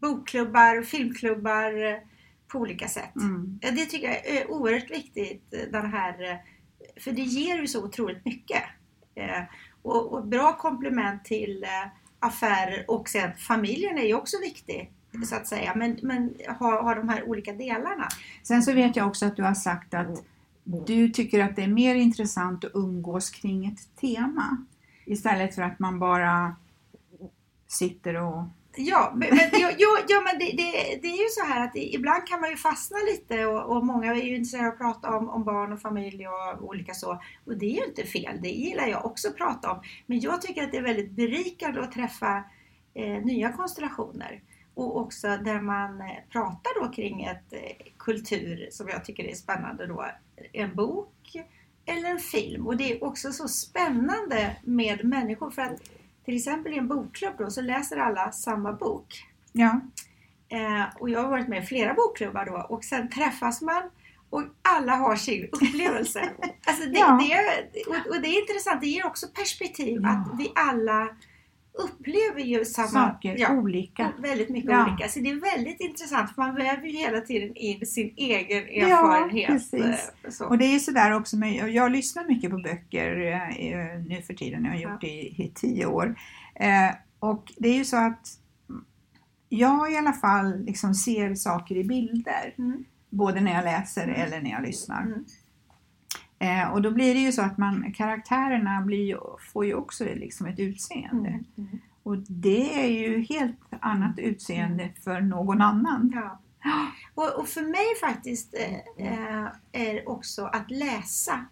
Bokklubbar, 0.00 0.82
filmklubbar 0.82 2.00
på 2.48 2.58
olika 2.58 2.88
sätt. 2.88 3.16
mm. 3.16 3.58
Det 3.60 3.86
tycker 3.86 4.06
jag 4.06 4.26
är 4.26 4.50
oerhört 4.50 4.90
viktigt. 4.90 5.54
Den 5.72 5.86
här, 5.92 6.42
för 7.00 7.12
det 7.12 7.22
ger 7.22 7.58
ju 7.58 7.66
så 7.66 7.84
otroligt 7.84 8.24
mycket. 8.24 8.62
Eh, 9.16 9.42
Och, 9.82 10.12
och 10.12 10.26
bra 10.26 10.56
komplement 10.56 11.24
till 11.24 11.64
eh, 11.64 11.88
affärer 12.20 12.84
och 12.88 13.08
sen 13.08 13.30
familjen 13.36 13.98
är 13.98 14.06
ju 14.06 14.14
också 14.14 14.36
viktig. 14.40 14.90
Så 15.26 15.34
att 15.34 15.46
säga. 15.46 15.72
Men, 15.76 15.98
men 16.02 16.34
ha, 16.58 16.82
ha 16.82 16.94
de 16.94 17.08
här 17.08 17.28
olika 17.28 17.52
delarna. 17.52 18.08
Sen 18.42 18.62
så 18.62 18.72
vet 18.72 18.96
jag 18.96 19.06
också 19.06 19.26
att 19.26 19.36
du 19.36 19.42
har 19.42 19.54
sagt 19.54 19.94
att 19.94 20.24
du 20.62 21.08
tycker 21.08 21.40
att 21.44 21.56
det 21.56 21.62
är 21.62 21.68
mer 21.68 21.94
intressant 21.94 22.64
att 22.64 22.70
umgås 22.74 23.30
kring 23.30 23.66
ett 23.66 23.96
tema 24.00 24.64
istället 25.04 25.54
för 25.54 25.62
att 25.62 25.78
man 25.78 25.98
bara 25.98 26.56
sitter 27.66 28.16
och... 28.16 28.44
Ja, 28.76 29.12
men, 29.16 29.28
men, 29.28 29.50
jo, 29.52 29.68
jo, 29.78 29.88
ja, 30.08 30.20
men 30.20 30.38
det, 30.38 30.44
det, 30.44 30.98
det 31.02 31.08
är 31.08 31.22
ju 31.22 31.28
så 31.30 31.44
här 31.44 31.64
att 31.64 31.72
det, 31.72 31.94
ibland 31.94 32.26
kan 32.26 32.40
man 32.40 32.50
ju 32.50 32.56
fastna 32.56 32.96
lite 33.10 33.46
och, 33.46 33.76
och 33.76 33.86
många 33.86 34.12
är 34.12 34.16
ju 34.16 34.36
intresserade 34.36 34.66
av 34.66 34.72
att 34.72 34.78
prata 34.78 35.16
om, 35.16 35.28
om 35.28 35.44
barn 35.44 35.72
och 35.72 35.80
familj 35.80 36.28
och 36.28 36.62
olika 36.68 36.94
så. 36.94 37.20
Och 37.44 37.58
det 37.58 37.66
är 37.66 37.80
ju 37.80 37.84
inte 37.84 38.02
fel, 38.02 38.38
det 38.42 38.48
gillar 38.48 38.86
jag 38.86 39.06
också 39.06 39.28
att 39.28 39.36
prata 39.36 39.70
om. 39.70 39.82
Men 40.06 40.20
jag 40.20 40.42
tycker 40.42 40.64
att 40.64 40.72
det 40.72 40.78
är 40.78 40.82
väldigt 40.82 41.10
berikande 41.10 41.80
att 41.80 41.92
träffa 41.92 42.44
eh, 42.94 43.24
nya 43.24 43.52
konstellationer. 43.52 44.42
Och 44.74 44.96
också 44.96 45.28
där 45.28 45.60
man 45.60 46.00
eh, 46.00 46.06
pratar 46.30 46.82
då 46.82 46.92
kring 46.92 47.24
ett 47.24 47.52
eh, 47.52 47.92
kultur 47.98 48.68
som 48.70 48.88
jag 48.88 49.04
tycker 49.04 49.24
är 49.24 49.34
spännande 49.34 49.86
då. 49.86 50.06
En 50.52 50.74
bok 50.74 51.36
eller 51.86 52.10
en 52.10 52.18
film. 52.18 52.66
Och 52.66 52.76
det 52.76 52.92
är 52.92 53.04
också 53.04 53.32
så 53.32 53.48
spännande 53.48 54.56
med 54.64 55.04
människor 55.04 55.50
för 55.50 55.62
att 55.62 55.80
till 56.26 56.36
exempel 56.36 56.72
i 56.72 56.78
en 56.78 56.88
bokklubb 56.88 57.32
då 57.38 57.50
så 57.50 57.60
läser 57.60 57.96
alla 57.96 58.32
samma 58.32 58.72
bok. 58.72 59.24
Ja, 59.52 59.80
Eh, 60.48 60.84
och 60.98 61.10
jag 61.10 61.22
har 61.22 61.28
varit 61.28 61.48
med 61.48 61.62
i 61.62 61.66
flera 61.66 61.94
bokklubbar 61.94 62.44
då 62.46 62.66
och 62.68 62.84
sen 62.84 63.10
träffas 63.10 63.62
man 63.62 63.82
och 64.30 64.42
alla 64.62 64.92
har 64.96 65.16
sin 65.16 65.48
upplevelse. 65.52 66.28
alltså 66.66 66.84
det, 66.88 66.98
Ja. 66.98 67.20
det, 67.72 67.82
och, 67.84 67.96
och 68.16 68.22
det 68.22 68.28
är 68.28 68.40
intressant, 68.40 68.80
det 68.80 68.86
ger 68.86 69.06
också 69.06 69.26
perspektiv 69.34 70.00
Ja. 70.02 70.08
att 70.08 70.38
vi 70.40 70.52
alla 70.54 71.08
upplever 71.78 72.40
ju 72.40 72.64
samma 72.64 72.88
Saker, 72.88 73.36
ja, 73.38 73.52
olika. 73.52 74.12
Väldigt 74.18 74.48
mycket 74.48 74.70
Ja. 74.70 74.86
olika. 74.88 75.08
Så 75.08 75.20
det 75.20 75.30
är 75.30 75.56
väldigt 75.56 75.80
intressant 75.80 76.34
för 76.34 76.42
man 76.42 76.54
väver 76.54 76.86
ju 76.86 76.96
hela 76.98 77.20
tiden 77.20 77.56
in 77.56 77.86
sin 77.86 78.14
egen 78.16 78.64
Ja, 78.70 78.86
erfarenhet. 78.86 79.46
precis. 79.48 79.84
eh, 80.24 80.30
Så. 80.30 80.46
Och 80.46 80.58
det 80.58 80.64
är 80.64 80.72
ju 80.72 80.80
sådär 80.80 81.10
också 81.12 81.36
med, 81.36 81.70
jag- 81.70 81.92
lyssnar 81.92 82.24
mycket 82.28 82.50
på 82.50 82.58
böcker 82.58 83.20
eh, 83.20 84.00
nu 84.08 84.22
för 84.22 84.34
tiden, 84.34 84.64
jag 84.64 84.72
har 84.72 84.78
gjort 84.78 85.00
det 85.00 85.06
i, 85.06 85.44
i 85.44 85.52
tio 85.54 85.86
år. 85.86 86.14
Eh, 86.54 86.94
och 87.18 87.52
det 87.56 87.68
är 87.68 87.74
ju 87.74 87.84
så 87.84 87.96
att 87.96 88.28
jag 89.48 89.92
i 89.92 89.96
alla 89.96 90.12
fall 90.12 90.64
liksom 90.64 90.94
ser 90.94 91.34
saker 91.34 91.76
i 91.76 91.84
bilder. 91.84 92.54
Mm. 92.58 92.84
Både 93.10 93.40
när 93.40 93.54
jag 93.54 93.64
läser 93.64 94.08
eller 94.08 94.40
när 94.42 94.50
jag 94.50 94.62
lyssnar. 94.62 95.02
Mm. 95.02 95.24
Eh, 96.38 96.72
och 96.72 96.82
då 96.82 96.90
blir 96.90 97.14
det 97.14 97.20
ju 97.20 97.32
så 97.32 97.42
att 97.42 97.58
man, 97.58 97.92
karaktärerna 97.92 98.82
blir 98.82 99.18
får 99.52 99.66
ju 99.66 99.74
också 99.74 100.04
liksom 100.04 100.46
ett 100.46 100.58
utseende. 100.58 101.28
Mm. 101.28 101.44
Mm. 101.56 101.78
Och 102.02 102.16
det 102.18 102.84
är 102.84 102.88
ju 102.88 103.20
helt 103.22 103.60
annat 103.80 104.18
utseende 104.18 104.90
för 105.04 105.20
någon 105.20 105.62
annan. 105.62 106.12
Ja. 106.14 106.40
Och, 107.14 107.40
och 107.40 107.48
för 107.48 107.62
mig 107.62 107.86
faktiskt 108.00 108.54
eh, 108.98 109.46
är 109.72 110.08
också 110.08 110.44
att 110.44 110.70
läsa 110.70 111.44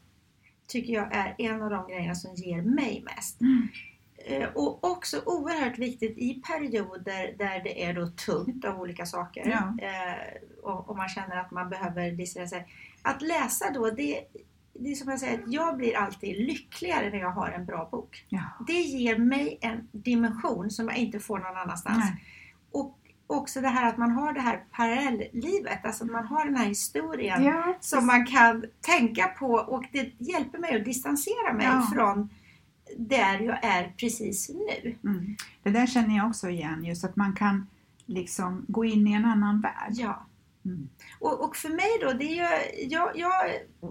tycker 0.67 0.93
jag 0.93 1.15
är 1.17 1.35
en 1.39 1.63
av 1.63 1.71
de 1.71 1.89
grejerna 1.89 2.15
som 2.15 2.35
ger 2.35 2.63
mig 2.63 3.05
mest. 3.05 3.41
Mm. 3.41 3.69
Eh, 4.17 4.49
och 4.55 4.85
också 4.85 5.23
oerhört 5.27 5.79
viktigt 5.79 6.19
i 6.19 6.35
perioder 6.35 7.35
där 7.39 7.65
det 7.65 7.85
är 7.85 7.95
då 7.95 8.07
tungt 8.07 8.65
av 8.65 8.81
olika 8.81 9.07
saker 9.07 9.49
Ja. 9.49 9.87
eh, 9.87 10.43
och, 10.63 10.91
och 10.91 10.97
man 10.97 11.09
känner 11.09 11.37
att 11.37 11.51
man 11.51 11.71
behöver 11.71 12.11
distrahera 12.11 12.49
sig. 12.49 12.67
Att 13.03 13.23
läsa 13.23 13.71
då, 13.71 13.91
det, 13.91 14.21
det 14.85 14.91
är 14.91 14.95
som 14.95 15.11
jag 15.11 15.21
säger, 15.21 15.39
att 15.43 15.53
jag 15.53 15.77
blir 15.77 15.97
alltid 15.97 16.47
lyckligare 16.47 17.11
när 17.11 17.19
jag 17.19 17.31
har 17.31 17.49
en 17.49 17.67
bra 17.67 17.89
bok. 17.93 18.27
Ja. 18.29 18.43
Det 18.67 18.73
ger 18.73 19.19
mig 19.19 19.59
en 19.61 19.89
dimension 19.93 20.71
som 20.71 20.89
jag 20.89 20.97
inte 20.97 21.21
får 21.21 21.39
någon 21.39 21.57
annanstans. 21.57 21.99
Nej. 21.99 22.25
Och 22.73 22.99
också 23.27 23.61
det 23.61 23.69
här 23.69 23.89
att 23.89 23.97
man 23.97 24.11
har 24.11 24.33
det 24.33 24.41
här 24.41 24.65
parallelllivet, 24.71 25.85
alltså 25.85 26.05
att 26.05 26.11
man 26.11 26.27
har 26.27 26.45
den 26.45 26.57
här 26.57 26.67
historien 26.67 27.45
Ja, 27.45 27.77
som 27.81 28.07
man 28.07 28.27
kan 28.27 28.65
tänka 28.81 29.27
på 29.27 29.47
och 29.47 29.85
det 29.93 30.13
hjälper 30.19 30.59
mig 30.59 30.77
att 30.77 30.85
distansera 30.85 31.53
mig 31.53 31.67
Ja. 31.67 31.89
från 31.95 32.31
där 32.99 33.41
jag 33.41 33.65
är 33.65 33.95
precis 33.97 34.49
nu. 34.49 34.97
Mm. 35.05 35.37
Det 35.63 35.71
där 35.71 35.87
känner 35.87 36.17
jag 36.17 36.29
också 36.29 36.49
igen, 36.49 36.85
just 36.85 37.05
att 37.05 37.17
man 37.17 37.33
kan 37.33 37.67
liksom 38.07 38.65
gå 38.69 38.85
in 38.85 39.07
i 39.07 39.13
en 39.13 39.25
annan 39.25 39.61
värld. 39.61 39.91
Ja. 39.93 40.27
Mm. 40.65 40.89
Och, 41.21 41.45
och 41.45 41.57
för 41.57 41.69
mig 41.69 41.99
då, 42.01 42.13
det 42.13 42.25
är 42.25 42.35
ju, 42.35 42.87
jag, 42.89 43.11
jag, 43.15 43.31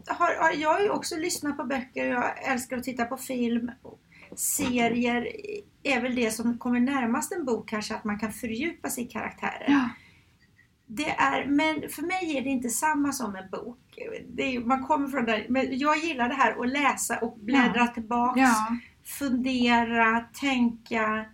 har, 0.07 0.51
jag 0.57 0.69
har 0.73 0.79
ju 0.79 0.89
också 0.89 1.15
lyssnat 1.15 1.57
på 1.57 1.63
böcker, 1.63 2.05
jag 2.05 2.43
älskar 2.47 2.77
att 2.77 2.83
titta 2.83 3.05
på 3.05 3.17
film. 3.17 3.71
Serier 4.35 5.27
är 5.83 6.01
väl 6.01 6.15
det 6.15 6.31
som 6.31 6.57
kommer 6.57 6.79
närmast 6.79 7.31
en 7.31 7.45
bok 7.45 7.69
kanske, 7.69 7.95
att 7.95 8.03
man 8.03 8.19
kan 8.19 8.33
fördjupa 8.33 8.89
sig 8.89 9.03
i 9.03 9.07
karaktärer. 9.07 9.65
Ja. 9.67 9.89
Det 10.85 11.09
är, 11.09 11.45
men 11.45 11.89
för 11.89 12.01
mig 12.01 12.37
är 12.37 12.41
det 12.41 12.49
inte 12.49 12.69
samma 12.69 13.11
som 13.11 13.35
en 13.35 13.49
bok. 13.49 13.79
Är, 14.37 14.59
man 14.65 14.83
kommer 14.83 15.07
från 15.07 15.25
där, 15.25 15.45
men 15.49 15.77
jag 15.77 15.97
gillar 15.97 16.29
det 16.29 16.35
här 16.35 16.61
att 16.61 16.69
läsa 16.69 17.17
och 17.17 17.37
bläddra 17.39 17.87
tillbaks, 17.87 18.39
Ja. 18.39 18.77
fundera, 19.03 20.19
tänka. 20.19 21.25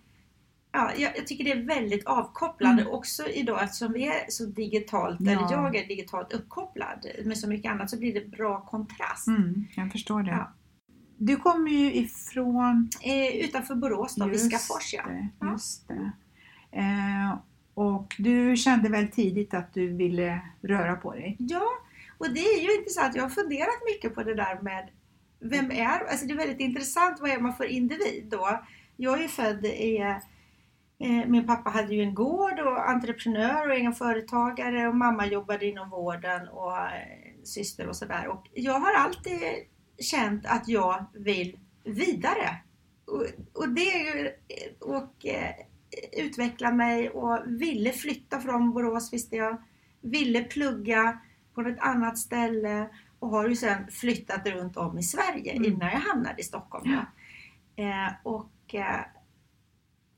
Ja, 0.72 0.92
jag, 0.98 1.18
jag 1.18 1.28
tycker 1.28 1.44
det 1.44 1.52
är 1.52 1.64
väldigt 1.64 2.06
avkopplande 2.06 2.82
Mm. 2.82 2.94
också 2.94 3.28
idag 3.30 3.64
eftersom 3.64 3.94
vi 3.94 4.08
är 4.08 4.26
så 4.30 4.46
digitalt, 4.46 5.18
Ja. 5.22 5.32
eller 5.32 5.42
jag 5.52 5.76
är 5.76 5.88
digitalt 5.88 6.34
uppkopplad 6.34 7.06
med 7.26 7.38
så 7.38 7.50
mycket 7.50 7.72
annat 7.72 7.90
så 7.90 7.98
blir 8.00 8.14
det 8.14 8.28
bra 8.32 8.62
kontrast. 8.62 9.28
Mm, 9.28 9.66
jag 9.76 9.92
förstår 9.92 10.24
det. 10.24 10.32
Ja. 10.32 10.54
Du 11.18 11.36
kommer 11.36 11.72
ju 11.72 11.94
ifrån 11.94 12.90
Eh, 13.02 13.36
utanför 13.46 13.76
Borås 13.76 14.16
då, 14.16 14.28
Just 14.28 14.46
Viskafors 14.46 14.94
ja. 14.94 15.04
det, 15.08 15.48
just 15.52 15.88
det. 15.88 16.12
Eh, 16.72 17.38
och 17.74 18.16
du 18.18 18.56
kände 18.58 18.90
väl 18.90 19.08
tidigt 19.08 19.54
att 19.54 19.74
du 19.74 19.88
ville 19.96 20.42
röra 20.62 20.96
på 20.96 21.14
dig? 21.14 21.36
Ja, 21.40 21.64
och 22.18 22.30
det 22.34 22.40
är 22.40 22.62
ju 22.62 22.78
intressant. 22.80 23.16
Jag 23.16 23.24
har 23.24 23.30
funderat 23.30 23.82
mycket 23.96 24.16
på 24.16 24.24
det 24.24 24.36
där 24.36 24.60
med 24.62 24.90
vem 25.40 25.72
är, 25.72 26.00
alltså 26.10 26.26
det 26.26 26.34
är 26.34 26.38
väldigt 26.38 26.60
intressant 26.60 27.18
vad 27.22 27.30
är 27.30 27.40
man 27.40 27.54
för 27.56 27.64
individ 27.66 28.28
då. 28.32 28.64
Jag 28.98 29.18
är 29.18 29.22
ju 29.22 29.28
född 29.28 29.66
i, 29.66 30.16
min 31.28 31.48
pappa 31.48 31.70
hade 31.70 31.96
ju 31.96 32.02
en 32.02 32.14
gård 32.14 32.60
och 32.60 32.90
entreprenör 32.90 33.68
och 33.68 33.76
egen 33.76 33.94
företagare 33.94 34.88
och 34.88 34.96
mamma 34.96 35.26
jobbade 35.28 35.66
inom 35.66 35.90
vården 35.90 36.48
och 36.48 36.78
eh, 36.78 37.34
syster 37.44 37.88
och 37.88 37.96
sådär. 37.96 38.28
Och 38.28 38.48
jag 38.54 38.80
har 38.80 38.94
alltid 38.94 39.40
känt 40.00 40.46
att 40.46 40.68
jag 40.68 41.06
vill 41.14 41.60
vidare. 41.84 42.58
Och, 43.06 43.26
och 43.54 43.70
det 43.70 43.82
är 43.92 44.16
ju, 44.16 44.32
och 44.80 45.26
eh, 45.26 45.52
utveckla 46.26 46.72
mig 46.72 47.10
och 47.10 47.40
ville 47.46 47.92
flytta 47.92 48.40
från 48.40 48.74
Borås 48.74 49.14
visste 49.14 49.36
jag. 49.36 49.58
Ville 50.02 50.44
plugga 50.44 51.20
på 51.54 51.62
ett 51.62 51.80
annat 51.80 52.18
ställe 52.18 52.90
och 53.20 53.30
har 53.30 53.48
ju 53.50 53.56
sen 53.56 53.88
flyttat 53.92 54.48
runt 54.48 54.78
om 54.78 54.98
i 54.98 55.04
Sverige 55.04 55.52
Mm. 55.52 55.66
innan 55.74 55.90
jag 55.90 56.00
hamnade 56.00 56.42
i 56.42 56.44
Stockholm. 56.44 56.92
då. 56.92 57.84
Eh, 57.84 58.12
och 58.24 58.76
eh, 58.76 59.00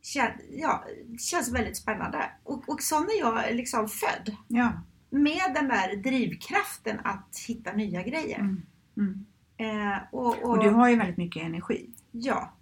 kän, 0.01 0.31
ja, 0.49 0.83
känns 1.19 1.51
väldigt 1.53 1.77
spännande. 1.77 2.31
Och, 2.43 2.69
och 2.69 2.81
sån 2.81 3.03
är 3.03 3.19
jag 3.19 3.55
liksom 3.55 3.87
född. 3.87 4.35
Ja. 4.47 4.71
Med 5.09 5.53
den 5.53 5.67
där 5.67 5.95
drivkraften 5.95 6.99
att 7.03 7.37
hitta 7.47 7.73
nya 7.73 8.03
grejer. 8.03 8.39
Mm. 8.39 8.61
Mm. 8.97 9.25
Eh, 9.57 9.97
och, 10.11 10.43
Och 10.43 10.63
du 10.63 10.69
har 10.69 10.89
ju 10.89 10.95
väldigt 10.95 11.17
mycket 11.17 11.43
energi. 11.43 11.89
Ja, 12.11 12.53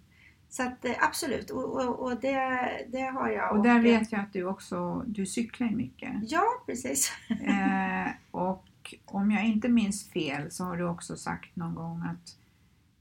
så 0.50 0.62
att 0.62 0.84
eh, 0.84 0.92
absolut. 0.98 1.50
Och, 1.50 1.64
och, 1.64 1.98
och 1.98 2.20
det, 2.20 2.70
det 2.88 3.02
har 3.02 3.28
jag. 3.28 3.56
Och 3.56 3.62
där 3.62 3.80
vet 3.80 4.12
jag 4.12 4.20
att 4.20 4.32
du 4.32 4.44
också 4.44 5.04
du 5.06 5.26
cyklar 5.26 5.70
mycket. 5.70 6.12
Ja, 6.22 6.44
precis. 6.66 7.12
Eh, 7.30 8.10
och 8.30 8.94
om 9.04 9.30
jag 9.30 9.44
inte 9.44 9.68
minns 9.68 10.10
fel 10.10 10.50
så 10.50 10.64
har 10.64 10.76
du 10.76 10.88
också 10.88 11.16
sagt 11.16 11.56
någon 11.56 11.74
gång 11.74 12.02
att, 12.02 12.36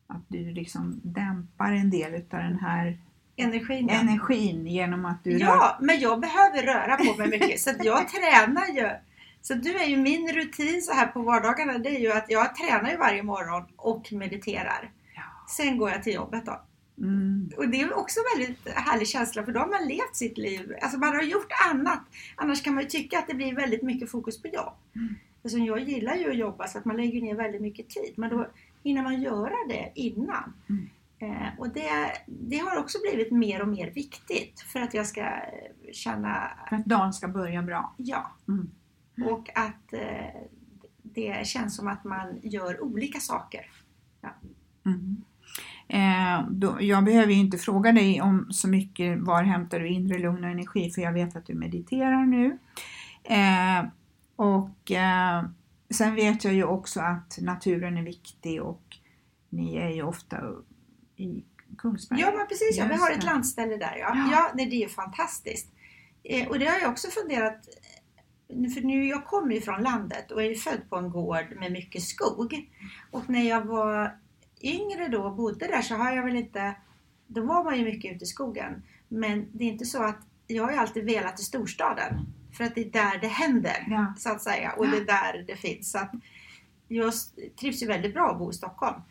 att 0.07 0.23
du 0.27 0.51
liksom 0.51 0.99
dämpar 1.03 1.71
en 1.71 1.89
del 1.89 2.13
utav 2.15 2.39
den 2.39 2.59
här 2.59 2.97
Energin. 3.39 3.89
energin 3.89 4.67
genom 4.67 5.05
att 5.05 5.23
du 5.23 5.31
rör 5.31 5.39
Ja, 5.39 5.77
men 5.81 5.99
jag 5.99 6.19
behöver 6.19 6.63
röra 6.63 6.97
på 6.97 7.17
mig 7.17 7.29
mycket 7.29 7.59
så 7.61 7.71
jag 7.83 8.07
tränar 8.13 8.67
ju. 8.67 8.89
Så 9.41 9.53
du 9.53 9.77
är 9.77 9.85
ju 9.85 9.97
min 9.97 10.33
rutin 10.33 10.81
så 10.81 10.93
här 10.93 11.07
på 11.07 11.21
vardagarna 11.21 11.77
det 11.77 11.89
är 11.89 11.99
ju 11.99 12.11
att 12.11 12.25
jag 12.29 12.55
tränar 12.55 12.91
ju 12.91 12.97
varje 12.97 13.23
morgon 13.23 13.63
och 13.75 14.13
mediterar. 14.13 14.91
Ja. 15.15 15.21
Sen 15.49 15.77
går 15.77 15.89
jag 15.89 16.03
till 16.03 16.13
jobbet 16.13 16.45
då. 16.45 16.61
Mm. 16.97 17.49
Och 17.57 17.69
det 17.69 17.81
är 17.81 17.97
också 17.97 18.19
en 18.19 18.39
väldigt 18.39 18.69
härlig 18.75 19.07
känsla 19.07 19.43
för 19.43 19.51
då 19.51 19.59
har 19.59 19.67
man 19.67 19.87
levt 19.87 20.15
sitt 20.15 20.37
liv. 20.37 20.75
Alltså 20.81 20.97
man 20.97 21.15
har 21.15 21.23
gjort 21.23 21.51
annat. 21.69 22.01
Annars 22.35 22.63
kan 22.63 22.73
man 22.73 22.83
ju 22.83 22.89
tycka 22.89 23.19
att 23.19 23.27
det 23.27 23.33
blir 23.33 23.55
väldigt 23.55 23.81
mycket 23.81 24.11
fokus 24.11 24.41
på 24.41 24.47
jobb. 24.47 24.73
Mm. 24.95 25.15
Alltså 25.43 25.57
jag 25.57 25.79
gillar 25.79 26.15
ju 26.15 26.29
att 26.29 26.37
jobba 26.37 26.67
så 26.67 26.77
att 26.77 26.85
man 26.85 26.97
lägger 26.97 27.21
ner 27.21 27.35
väldigt 27.35 27.61
mycket 27.61 27.89
tid. 27.89 28.13
Men 28.15 28.29
då 28.29 28.47
hinner 28.83 29.03
man 29.03 29.21
göra 29.21 29.55
det 29.67 29.91
innan. 29.95 30.53
Mm. 30.69 30.89
Eh, 31.19 31.59
och 31.59 31.69
det, 31.69 32.11
det 32.27 32.57
har 32.57 32.77
också 32.77 32.97
blivit 33.09 33.31
mer 33.31 33.61
och 33.61 33.67
mer 33.67 33.91
viktigt 33.91 34.59
för 34.59 34.79
att 34.79 34.93
jag 34.93 35.07
ska 35.07 35.21
eh, 35.21 35.91
känna, 35.93 36.51
För 36.69 36.75
att 36.75 36.85
dagen 36.85 37.13
ska 37.13 37.27
börja 37.27 37.61
bra. 37.61 37.95
ja. 37.97 38.31
Mm. 38.47 38.69
Och 39.33 39.49
att 39.57 39.93
eh, 39.93 40.41
det 41.03 41.47
känns 41.47 41.75
som 41.75 41.87
att 41.87 42.03
man 42.03 42.39
gör 42.43 42.83
olika 42.83 43.19
saker. 43.19 43.71
Mm. 44.85 45.23
Eh, 45.87 46.49
då, 46.49 46.77
jag 46.81 47.03
behöver 47.03 47.33
ju 47.33 47.39
inte 47.39 47.57
fråga 47.57 47.91
dig 47.91 48.21
om 48.21 48.47
så 48.51 48.67
mycket 48.67 49.19
var 49.19 49.43
hämtar 49.43 49.79
du 49.79 49.87
inre 49.87 50.19
lugn 50.19 50.43
och 50.43 50.49
energi 50.49 50.91
för 50.91 51.01
jag 51.01 51.13
vet 51.13 51.35
att 51.35 51.45
du 51.45 51.53
mediterar 51.55 52.25
nu. 52.25 52.57
Eh, 53.23 53.85
och 54.35 54.91
eh, 54.91 55.43
sen 55.89 56.15
vet 56.15 56.43
jag 56.43 56.53
ju 56.53 56.63
också 56.63 56.99
att 56.99 57.37
naturen 57.41 57.97
är 57.97 58.03
viktig 58.03 58.61
och 58.61 58.97
ni 59.49 59.75
är 59.75 59.89
ju 59.89 60.03
ofta 60.03 60.37
i 61.19 61.43
Kungsberg. 61.77 62.19
Ja 62.19 62.33
men 62.37 62.47
precis, 62.47 62.77
ja, 62.77 62.85
vi 62.89 62.95
har 62.95 63.11
ett 63.11 63.23
landställe 63.23 63.77
där 63.77 63.95
ja. 63.99 64.11
Ja. 64.15 64.29
Ja, 64.31 64.51
det 64.55 64.63
är 64.63 64.79
ju 64.81 64.89
fantastiskt. 64.89 65.67
Eh, 66.23 66.47
och 66.47 66.59
det 66.59 66.65
har 66.65 66.79
jag 66.79 66.91
också 66.91 67.07
funderat, 67.07 67.67
eh, 68.47 68.69
för 68.71 68.81
nu 68.81 69.05
jag 69.07 69.25
kommer 69.25 69.55
ju 69.55 69.61
från 69.61 69.83
landet 69.83 70.31
och 70.31 70.43
är 70.43 70.55
född 70.55 70.89
på 70.89 70.95
en 70.95 71.09
gård 71.09 71.45
med 71.59 71.71
mycket 71.71 72.03
skog. 72.03 72.69
Och 73.11 73.29
när 73.29 73.49
jag 73.49 73.65
var 73.65 74.17
yngre 74.61 75.07
då 75.07 75.23
och 75.23 75.35
bodde 75.35 75.67
där 75.67 75.81
så 75.81 75.95
har 75.95 76.11
jag 76.15 76.23
väl 76.23 76.35
inte, 76.35 76.75
då 77.27 77.45
var 77.45 77.63
man 77.63 77.77
ju 77.77 77.83
mycket 77.85 78.15
ute 78.15 78.23
i 78.23 78.27
skogen. 78.27 78.83
Men 79.07 79.47
det 79.51 79.63
är 79.63 79.67
inte 79.69 79.85
så 79.85 80.03
att, 80.03 80.19
jag 80.47 80.63
har 80.63 80.71
ju 80.71 80.77
alltid 80.77 81.05
velat 81.05 81.35
till 81.37 81.45
storstaden. 81.45 82.25
För 82.57 82.63
att 82.63 82.75
det 82.75 82.81
är 82.81 82.91
där 82.91 83.19
det 83.21 83.27
händer, 83.27 83.85
Ja. 83.87 84.13
så 84.17 84.29
att 84.29 84.41
säga. 84.41 84.71
Och 84.71 84.87
det 84.87 84.97
är 84.97 85.05
där 85.05 85.43
det 85.47 85.55
finns. 85.55 85.91
Så 85.91 85.97
att 85.97 86.11
jag 86.87 87.13
trivs 87.59 87.83
ju 87.83 87.87
väldigt 87.87 88.13
bra 88.13 88.31
att 88.31 88.37
bo 88.37 88.51
i 88.51 88.53
Stockholm. 88.53 89.01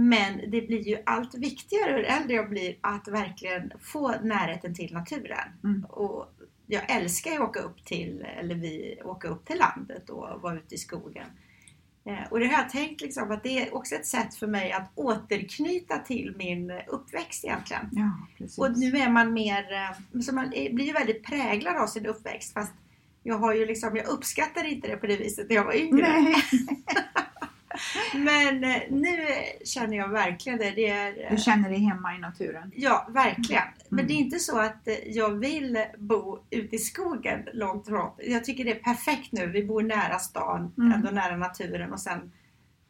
Men 0.00 0.50
det 0.50 0.60
blir 0.60 0.88
ju 0.88 0.98
allt 1.06 1.34
viktigare 1.34 1.92
hur 1.92 2.04
äldre 2.04 2.34
jag 2.34 2.50
blir 2.50 2.76
att 2.80 3.08
verkligen 3.08 3.72
få 3.80 4.14
närheten 4.22 4.74
till 4.74 4.92
naturen. 4.92 5.48
Mm. 5.64 5.84
Och 5.84 6.26
jag 6.66 6.90
älskar 6.90 7.30
ju 7.30 7.36
att 7.36 7.48
åka 7.48 7.60
upp 7.60 7.84
till, 7.84 8.26
eller 8.38 8.54
vi 8.54 9.00
åka 9.04 9.28
upp 9.28 9.46
till 9.46 9.58
landet 9.58 10.10
och 10.10 10.40
vara 10.40 10.56
ute 10.56 10.74
i 10.74 10.78
skogen. 10.78 11.26
Eh, 12.04 12.30
och 12.30 12.40
det 12.40 12.46
har 12.46 12.62
jag 12.62 12.70
tänkt 12.70 13.00
liksom 13.00 13.30
att 13.30 13.42
det 13.42 13.58
är 13.58 13.74
också 13.74 13.94
ett 13.94 14.06
sätt 14.06 14.34
för 14.34 14.46
mig 14.46 14.72
att 14.72 14.90
återknyta 14.94 15.98
till 15.98 16.34
min 16.36 16.72
uppväxt 16.86 17.44
egentligen. 17.44 17.90
Ja. 17.92 18.10
Och 18.58 18.78
nu 18.78 18.96
är 18.96 19.10
man 19.10 19.32
mer, 19.32 19.72
eh, 19.72 20.20
så 20.20 20.34
man 20.34 20.50
blir 20.50 20.82
ju 20.84 20.92
väldigt 20.92 21.24
präglad 21.24 21.76
av 21.76 21.86
sin 21.86 22.06
uppväxt 22.06 22.52
fast 22.52 22.72
jag 23.22 23.38
har 23.38 23.54
ju 23.54 23.66
liksom, 23.66 23.96
jag 23.96 24.06
uppskattar 24.06 24.64
inte 24.64 24.88
det 24.88 24.96
på 24.96 25.06
det 25.06 25.16
viset 25.16 25.48
när 25.48 25.56
jag 25.56 25.64
var 25.64 25.76
yngre. 25.76 26.06
Men 28.14 28.64
eh, 28.64 28.82
nu 28.90 29.16
känner 29.64 29.96
jag 29.96 30.08
verkligen 30.08 30.58
det. 30.58 30.70
det 30.70 30.88
är, 30.88 31.24
eh, 31.24 31.30
du 31.30 31.36
känner 31.36 31.68
dig 31.70 31.78
hemma 31.78 32.14
i 32.14 32.18
naturen. 32.18 32.72
Ja, 32.76 33.06
verkligen. 33.10 33.62
Men 33.88 33.98
Mm. 33.98 34.06
det 34.06 34.12
är 34.14 34.16
inte 34.16 34.38
så 34.38 34.58
att 34.58 34.88
eh, 34.88 34.94
jag 35.08 35.30
vill 35.30 35.84
bo 35.98 36.38
ute 36.50 36.76
i 36.76 36.78
skogen 36.78 37.48
långt 37.52 37.86
ifrån. 37.86 38.10
Jag 38.18 38.44
tycker 38.44 38.64
det 38.64 38.70
är 38.70 38.82
perfekt 38.82 39.32
nu. 39.32 39.46
Vi 39.46 39.64
bor 39.64 39.82
nära 39.82 40.18
stan, 40.18 40.72
Mm. 40.78 40.92
ändå 40.92 41.10
nära 41.10 41.36
naturen 41.36 41.92
och 41.92 42.00
sen 42.00 42.32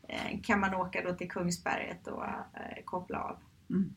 eh, 0.09 0.41
kan 0.43 0.61
man 0.61 0.75
åka 0.75 1.03
då 1.03 1.13
till 1.15 1.31
Kungsberget 1.31 2.07
och 2.07 2.25
eh, 2.25 2.85
koppla 2.85 3.19
av. 3.21 3.37
Mm. 3.71 3.95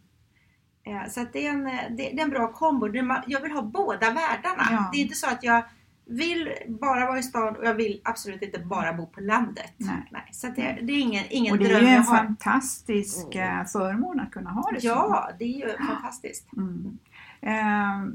Eh, 0.86 1.10
så 1.10 1.26
det, 1.34 1.48
är 1.48 1.50
en, 1.50 1.68
eh, 1.68 1.74
det, 1.90 2.14
är 2.20 2.24
en 2.24 2.30
bra 2.30 2.54
kombo. 2.54 2.88
Jag 3.28 3.42
vill 3.42 3.52
ha 3.52 3.62
båda 3.62 4.08
världarna. 4.14 4.68
Ja. 4.72 4.90
Det 4.94 4.98
är 4.98 5.02
inte 5.02 5.16
så 5.16 5.28
att 5.28 5.44
jag 5.44 5.64
vill 6.06 6.50
bara 6.68 7.06
vara 7.06 7.20
i 7.20 7.24
stan 7.24 7.56
och 7.56 7.66
jag 7.66 7.74
vill 7.74 8.02
absolut 8.04 8.42
inte 8.42 8.60
bara 8.60 8.94
bo 8.94 9.06
på 9.06 9.22
landet. 9.22 9.74
Nej. 9.78 10.30
Så 10.32 10.48
att 10.48 10.56
det, 10.56 10.80
det 10.82 10.94
är 10.94 11.00
ingen, 11.00 11.24
ingen 11.30 11.54
Och 11.54 11.60
det 11.60 11.72
är 11.72 11.82
ju 11.82 11.88
en 11.88 12.04
fantastisk 12.04 13.36
eh, 13.36 13.66
förmån 13.66 14.20
att 14.20 14.32
kunna 14.32 14.50
ha 14.50 14.72
det 14.72 14.82
så. 14.82 14.88
Ja, 14.88 15.30
det 15.40 15.46
är 15.46 15.70
ju 15.70 15.78
fantastiskt. 15.78 16.48
Mm. 16.58 16.98
Eh, 17.42 18.14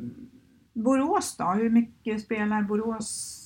Borås 0.72 1.36
då? 1.36 1.44
Hur 1.44 1.70
mycket 1.70 2.22
spelar 2.22 2.62
Borås 2.62 3.37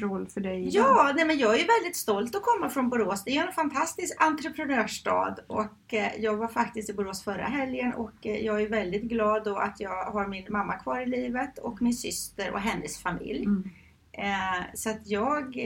roll 0.00 0.26
för 0.26 0.40
dig? 0.40 0.68
Ja, 0.68 1.12
nej 1.16 1.24
men 1.24 1.38
jag 1.38 1.60
är 1.60 1.80
väldigt 1.80 1.96
stolt 1.96 2.34
att 2.34 2.42
komma 2.42 2.68
från 2.68 2.88
Borås. 2.88 3.24
Det 3.24 3.36
är 3.36 3.46
en 3.46 3.52
fantastisk 3.52 4.22
entreprenörsstad 4.22 5.36
och 5.46 5.94
eh, 5.94 6.16
jag 6.18 6.36
var 6.36 6.48
faktiskt 6.48 6.90
i 6.90 6.94
Borås 6.94 7.24
förra 7.24 7.44
helgen 7.44 7.94
och 7.94 8.26
eh, 8.26 8.36
jag 8.36 8.62
är 8.62 8.68
väldigt 8.68 9.02
glad 9.02 9.44
då 9.44 9.56
att 9.56 9.80
jag 9.80 10.04
har 10.04 10.26
min 10.26 10.46
mamma 10.48 10.74
kvar 10.74 11.00
i 11.00 11.06
livet 11.06 11.58
och 11.58 11.82
min 11.82 11.94
syster 11.94 12.52
och 12.52 12.60
hennes 12.60 12.98
familj. 12.98 13.44
Mm. 13.44 13.70
Eh, 14.12 14.64
så 14.74 14.90
att 14.90 15.06
jag 15.06 15.56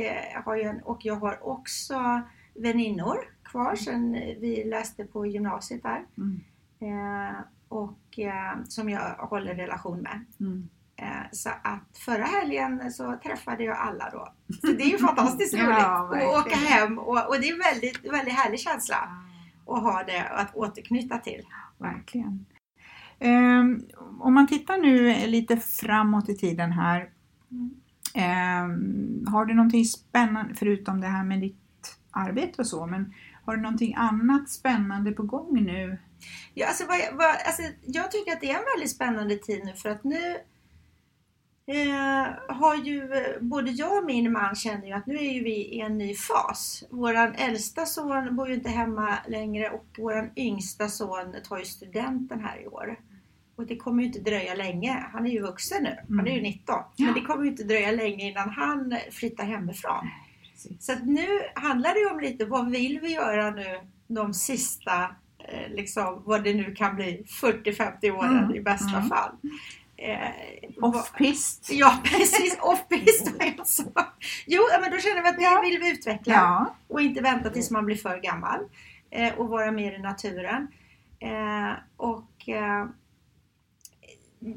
har 0.45 0.57
ju 0.57 0.63
en, 0.63 0.81
och 0.81 0.99
jag 1.05 1.15
har 1.15 1.49
också 1.49 2.23
väninnor 2.55 3.17
kvar 3.45 3.77
sen 3.77 4.13
vi 4.13 4.65
läste 4.65 5.05
på 5.05 5.27
gymnasiet 5.27 5.83
där. 5.83 6.05
Mm. 6.19 6.41
Och 7.69 8.19
som 8.69 8.91
jag 8.91 9.15
håller 9.17 9.55
relation 9.55 10.01
med. 10.01 10.25
Mm. 10.41 10.69
Eh, 10.99 11.23
Så 11.33 11.49
att 11.63 11.99
förra 11.99 12.25
helgen 12.25 12.93
så 12.93 13.17
träffade 13.23 13.65
jag 13.65 13.77
alla 13.77 14.11
då. 14.11 14.33
Så 14.61 14.67
det 14.67 14.83
är 14.83 14.91
ju 14.91 14.99
fantastiskt 15.09 15.55
Ja, 15.55 15.65
roligt 15.65 15.79
att 15.79 16.11
verkligen. 16.11 16.41
åka 16.41 16.57
hem 16.57 16.99
och, 16.99 17.29
och 17.29 17.41
det 17.41 17.49
är 17.49 17.53
en 17.53 17.59
väldigt, 17.75 18.13
väldigt 18.13 18.35
härlig 18.35 18.61
känsla 18.61 18.97
att 19.67 19.83
ha 19.83 20.03
det 20.07 20.29
att 20.29 20.55
återknyta 20.55 21.19
till. 21.19 21.43
Verkligen. 21.79 22.47
Ehm, 23.19 23.83
om 24.21 24.35
man 24.35 24.47
tittar 24.47 24.79
nu 24.79 25.15
lite 25.27 25.57
framåt 25.57 26.29
i 26.29 26.37
tiden 26.37 26.73
här. 26.73 27.11
ehm, 28.15 29.25
har 29.29 29.45
du 29.45 29.55
någonting 29.55 29.85
spännande, 29.85 30.55
förutom 30.55 31.01
det 31.01 31.07
här 31.07 31.25
med 31.25 31.41
ditt 31.41 31.99
arbete 32.11 32.63
och 32.63 32.67
så, 32.67 32.87
men 32.87 33.15
har 33.45 33.57
du 33.57 33.63
någonting 33.63 33.95
annat 33.95 34.49
spännande 34.51 35.13
på 35.13 35.23
gång 35.23 35.65
nu? 35.65 35.99
Ja, 36.55 36.67
alltså, 36.69 36.85
vad, 36.87 36.99
vad, 37.13 37.27
alltså, 37.47 37.63
jag 37.87 38.11
tycker 38.11 38.33
att 38.33 38.41
det 38.41 38.51
är 38.51 38.55
en 38.59 38.65
väldigt 38.77 38.91
spännande 38.91 39.37
tid 39.37 39.61
nu 39.65 39.73
för 39.73 39.89
att 39.89 40.05
nu 40.05 40.37
eh, 41.69 42.55
har 42.57 42.75
ju 42.75 43.13
eh, 43.13 43.41
både 43.41 43.71
jag 43.71 43.99
och 43.99 44.07
min 44.07 44.33
man 44.33 44.55
känner 44.55 44.87
ju 44.87 44.93
att 44.93 45.07
nu 45.07 45.17
är 45.17 45.33
ju 45.33 45.45
vi 45.45 45.57
i 45.57 45.81
en 45.81 45.99
ny 45.99 46.15
fas. 46.15 46.85
Våran 46.91 47.35
äldsta 47.35 47.87
son 47.87 48.37
bor 48.37 48.49
ju 48.49 48.55
inte 48.55 48.71
hemma 48.71 49.19
längre 49.29 49.71
och 49.71 49.87
våran 49.99 50.31
yngsta 50.37 50.89
son 50.89 51.35
tar 51.49 51.59
ju 51.59 51.65
studenten 51.65 52.41
här 52.41 52.63
i 52.63 52.67
år. 52.67 52.99
Och 53.57 53.67
det 53.67 53.77
kommer 53.77 54.03
ju 54.03 54.07
inte 54.07 54.21
dröja 54.21 54.55
länge. 54.55 55.07
Han 55.13 55.27
är 55.27 55.31
ju 55.31 55.43
vuxen 55.43 55.83
nu. 55.83 56.17
Han 56.17 56.27
är 56.27 56.35
ju 56.35 56.43
19. 56.43 56.75
Men 56.97 57.15
det 57.15 57.21
kommer 57.21 57.45
ju 57.45 57.51
inte 57.51 57.65
dröja 57.65 57.93
länge 57.93 58.31
innan 58.31 58.51
han 58.51 58.97
flyttar 59.11 59.45
hemifrån. 59.45 60.09
Så 60.81 60.93
att 60.93 61.07
nu 61.07 61.27
handlar 61.55 61.95
det 61.95 62.01
ju 62.01 62.11
om 62.11 62.21
lite 62.21 62.45
vad 62.45 62.71
vill 62.71 63.01
vi 63.01 63.13
göra 63.13 63.51
nu 63.51 63.81
de 64.07 64.35
sista, 64.35 65.03
eh, 65.39 65.71
liksom, 65.75 66.23
vad 66.25 66.45
det 66.45 66.55
nu 66.55 66.75
kan 66.75 66.97
bli, 66.97 67.25
40-50 67.43 68.11
åren 68.11 68.39
Mm, 68.39 68.55
i 68.55 68.61
bästa 68.61 68.97
mm. 68.97 69.09
fall. 69.09 69.33
Eh, 69.99 70.31
Off-pist? 70.81 71.69
Ja 71.73 71.99
precis, 72.05 72.59
off-pist 72.61 73.33
var 73.39 73.47
jag 73.57 73.67
så. 73.67 73.85
Jo 74.47 74.63
men 74.81 74.91
då 74.91 74.99
känner 74.99 75.23
vi 75.23 75.29
att 75.29 75.37
det 75.37 75.43
Ja. 75.43 75.61
vill 75.61 75.79
vi 75.81 75.91
utveckla 75.93 76.35
Ja. 76.35 76.75
och 76.89 77.01
inte 77.01 77.21
vänta 77.23 77.51
tills 77.51 77.71
man 77.71 77.85
blir 77.87 77.97
för 77.97 78.19
gammal 78.19 78.59
eh, 79.11 79.35
och 79.35 79.49
vara 79.49 79.71
mer 79.73 79.93
i 79.93 79.99
naturen. 79.99 80.69
Eh, 81.21 81.73
och 81.97 82.49
eh, 82.49 82.87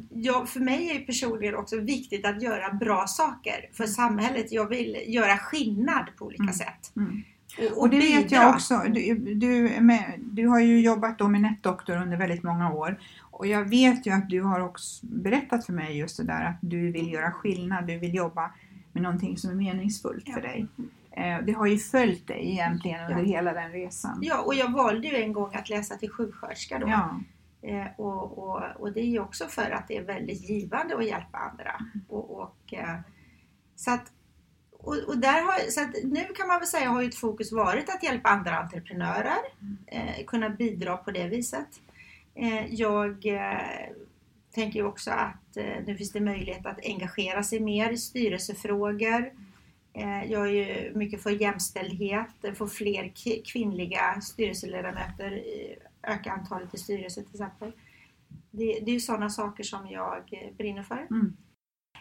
ja, 0.09 0.45
för 0.45 0.59
mig 0.59 0.89
är 0.89 0.93
ju 0.93 0.99
personligen 1.05 1.55
också 1.55 1.79
viktigt 1.79 2.25
att 2.25 2.41
göra 2.41 2.73
bra 2.73 3.07
saker 3.07 3.69
för 3.73 3.85
samhället. 3.85 4.51
Jag 4.51 4.69
vill 4.69 4.97
göra 5.07 5.37
skillnad 5.37 6.05
på 6.17 6.25
olika 6.25 6.43
Mm. 6.43 6.53
sätt. 6.53 6.91
Mm. 6.95 7.23
Och, 7.71 7.77
Och 7.81 7.89
det 7.89 7.97
vet 7.97 8.23
bidra. 8.29 8.35
jag 8.43 8.55
också. 8.55 8.81
Du, 8.89 9.15
du, 9.35 9.77
med, 9.81 10.13
du 10.19 10.47
har 10.47 10.59
ju 10.59 10.79
jobbat 10.81 11.19
då 11.19 11.27
med 11.27 11.41
NetDoktor 11.41 11.97
under 11.97 12.17
väldigt 12.17 12.43
många 12.43 12.71
år. 12.73 12.99
Och 13.41 13.47
jag 13.47 13.69
vet 13.69 14.05
ju 14.05 14.11
att 14.11 14.29
du 14.29 14.41
har 14.41 14.59
också 14.59 15.05
berättat 15.05 15.65
för 15.65 15.73
mig 15.73 15.97
just 15.97 16.17
det 16.17 16.23
där 16.23 16.45
att 16.45 16.57
du 16.61 16.91
vill 16.91 17.11
göra 17.13 17.31
skillnad. 17.31 17.87
Du 17.87 17.97
vill 17.97 18.15
jobba 18.15 18.51
med 18.91 19.03
någonting 19.03 19.37
som 19.37 19.49
är 19.51 19.55
meningsfullt 19.55 20.29
för 20.33 20.41
dig. 20.41 20.67
Eh, 21.11 21.37
Det 21.45 21.51
har 21.51 21.65
ju 21.65 21.77
följt 21.77 22.27
dig 22.27 22.51
egentligen 22.51 22.99
under 23.01 23.17
Ja. 23.23 23.25
hela 23.27 23.53
den 23.53 23.71
resan. 23.71 24.19
Ja, 24.21 24.41
och 24.41 24.55
jag 24.55 24.71
valde 24.71 25.07
ju 25.07 25.15
en 25.15 25.33
gång 25.33 25.55
att 25.55 25.69
läsa 25.69 25.95
till 25.95 26.09
sjuksköterska 26.09 26.79
då. 26.79 26.87
Ja. 26.87 27.19
Eh, 27.61 27.87
och, 27.97 28.37
och, 28.37 28.61
och 28.79 28.91
det 28.93 28.99
är 28.99 29.05
ju 29.09 29.19
också 29.19 29.45
för 29.47 29.71
att 29.71 29.87
det 29.87 29.97
är 29.97 30.03
väldigt 30.03 30.49
givande 30.49 30.97
att 30.97 31.05
hjälpa 31.05 31.37
andra. 31.37 31.81
Och, 32.09 32.41
och, 32.41 32.73
eh, 32.73 32.95
så 33.75 33.91
att, 33.91 34.11
och, 35.07 35.17
där 35.17 35.41
har, 35.43 35.69
så 35.71 35.81
att 35.81 35.95
nu 36.03 36.23
kan 36.35 36.47
man 36.47 36.59
väl 36.59 36.67
säga 36.67 36.89
har 36.89 37.01
ju 37.01 37.07
ett 37.07 37.15
fokus 37.15 37.51
varit 37.51 37.89
att 37.95 38.03
hjälpa 38.03 38.29
andra 38.29 38.57
entreprenörer, 38.59 39.37
eh, 39.87 40.25
kunna 40.27 40.49
bidra 40.49 40.97
på 40.97 41.11
det 41.11 41.27
viset. 41.27 41.67
Eh, 42.35 42.73
jag 42.73 43.25
eh, 43.25 43.89
tänker 44.51 44.85
också 44.85 45.11
att 45.11 45.57
eh, 45.57 45.83
nu 45.87 45.95
finns 45.95 46.11
det 46.11 46.21
möjlighet 46.21 46.65
att 46.65 46.85
engagera 46.85 47.43
sig 47.43 47.59
mer 47.59 47.91
i 47.91 47.97
styrelsefrågor. 47.97 49.31
Eh, 49.93 50.31
jag 50.31 50.47
är 50.47 50.51
ju 50.51 50.95
mycket 50.95 51.23
för 51.23 51.29
jämställdhet, 51.29 52.43
eh, 52.43 52.53
få 52.53 52.67
fler 52.67 53.11
kvinnliga 53.45 54.21
styrelseledamöter, 54.21 55.43
öka 56.03 56.31
antalet 56.31 56.73
i 56.73 56.77
styrelsen 56.77 57.23
till 57.23 57.41
exempel. 57.41 57.71
Det, 58.51 58.79
det 58.79 58.91
är 58.91 58.93
ju 58.93 58.99
sådana 58.99 59.29
saker 59.29 59.63
som 59.63 59.87
jag 59.89 60.23
eh, 60.31 60.55
brinner 60.57 60.83
för. 60.83 61.07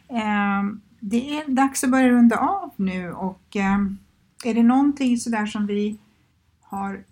Ehm, 0.08 0.80
Det 1.00 1.38
är 1.38 1.48
dags 1.48 1.84
att 1.84 1.90
börja 1.90 2.08
runda 2.08 2.36
av 2.36 2.70
nu 2.76 3.12
och 3.12 3.56
ehm, 3.56 3.98
är 4.44 4.54
det 4.54 4.62
någonting 4.62 5.16
sådär 5.16 5.46
som 5.46 5.66
vi 5.66 5.98
har 6.60 7.04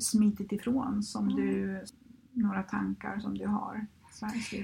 smitit 0.00 0.52
ifrån 0.52 1.02
som 1.02 1.28
du, 1.28 1.80
några 2.32 2.62
tankar 2.62 3.18
som 3.18 3.38
du 3.38 3.46
har? 3.46 3.86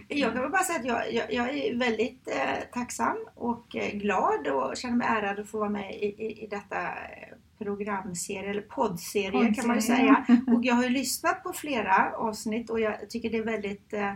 Jag 0.09 0.33
kan 0.33 0.43
väl 0.43 0.51
bara 0.51 0.63
säga 0.63 0.79
att 0.79 0.85
jag, 0.85 1.15
jag, 1.15 1.33
jag 1.33 1.59
är 1.59 1.79
väldigt 1.79 2.29
eh, 2.29 2.65
tacksam 2.73 3.17
och 3.35 3.77
eh, 3.77 3.99
glad 3.99 4.47
och 4.47 4.77
känner 4.77 4.97
mig 4.97 5.09
ärad 5.11 5.39
att 5.39 5.49
få 5.49 5.59
vara 5.59 5.71
med 5.71 5.95
i, 5.95 6.07
i, 6.07 6.45
i 6.45 6.47
detta 6.47 6.87
eh, 6.87 7.37
programserie, 7.59 8.51
eller 8.51 8.63
poddserie 8.63 9.55
kan 9.55 9.67
man 9.67 9.77
ju 9.77 9.83
säga. 9.83 10.27
Och 10.47 10.65
jag 10.65 10.75
har 10.75 10.83
ju 10.83 10.91
lyssnat 10.91 11.43
på 11.43 11.53
flera 11.53 12.13
avsnitt 12.17 12.71
och 12.71 12.81
jag 12.81 13.11
tycker 13.11 13.31
det 13.31 13.39
är 13.39 13.45
väldigt 13.45 13.93
eh, 13.93 14.13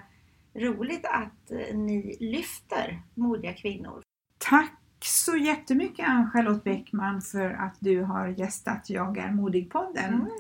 roligt 0.55 1.05
att 1.05 1.51
eh, 1.51 1.77
ni 1.77 2.17
lyfter 2.21 3.03
modiga 3.15 3.53
kvinnor. 3.53 4.03
Tack 4.39 4.79
så 5.05 5.37
jättemycket 5.37 6.09
Ann-Charlotte 6.09 6.65
Bäckman 6.65 7.23
för 7.23 7.51
att 7.51 7.77
du 7.81 8.03
har 8.03 8.29
gästat 8.29 8.91
Jag 8.91 9.19
är 9.19 9.31
modig-podden. 9.31 10.31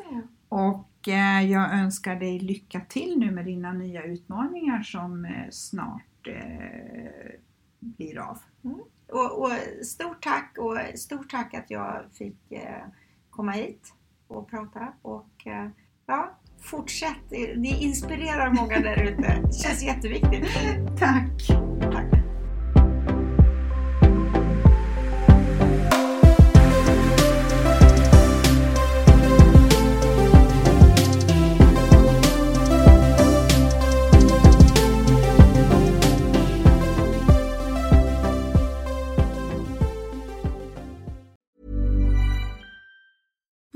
Och 0.52 1.08
eh, 1.08 1.50
jag 1.50 1.74
önskar 1.74 2.16
dig 2.16 2.38
lycka 2.38 2.80
till 2.80 3.18
nu 3.18 3.30
med 3.30 3.44
dina 3.44 3.72
nya 3.72 4.02
utmaningar 4.02 4.82
som 4.82 5.24
eh, 5.24 5.50
snart 5.50 6.26
eh, 6.28 7.38
blir 7.80 8.18
av. 8.18 8.38
Och, 9.08 9.42
och 9.42 9.50
stort 9.84 10.22
tack 10.22 10.56
och 10.58 10.78
stort 10.98 11.30
tack 11.30 11.54
att 11.54 11.70
jag 11.70 12.04
fick 12.12 12.52
komma 13.30 13.52
hit 13.52 13.94
och 14.26 14.50
prata 14.50 14.92
och 15.02 15.46
ja, 16.06 16.38
fortsätt. 16.60 17.30
Ni 17.56 17.82
inspirerar 17.82 18.50
många 18.50 18.80
där 18.80 19.02
ute. 19.02 19.42
Det 19.46 19.52
känns 19.62 19.82
jätteviktigt. 19.82 20.46
Tack! 20.98 21.48
Tack. 21.92 22.11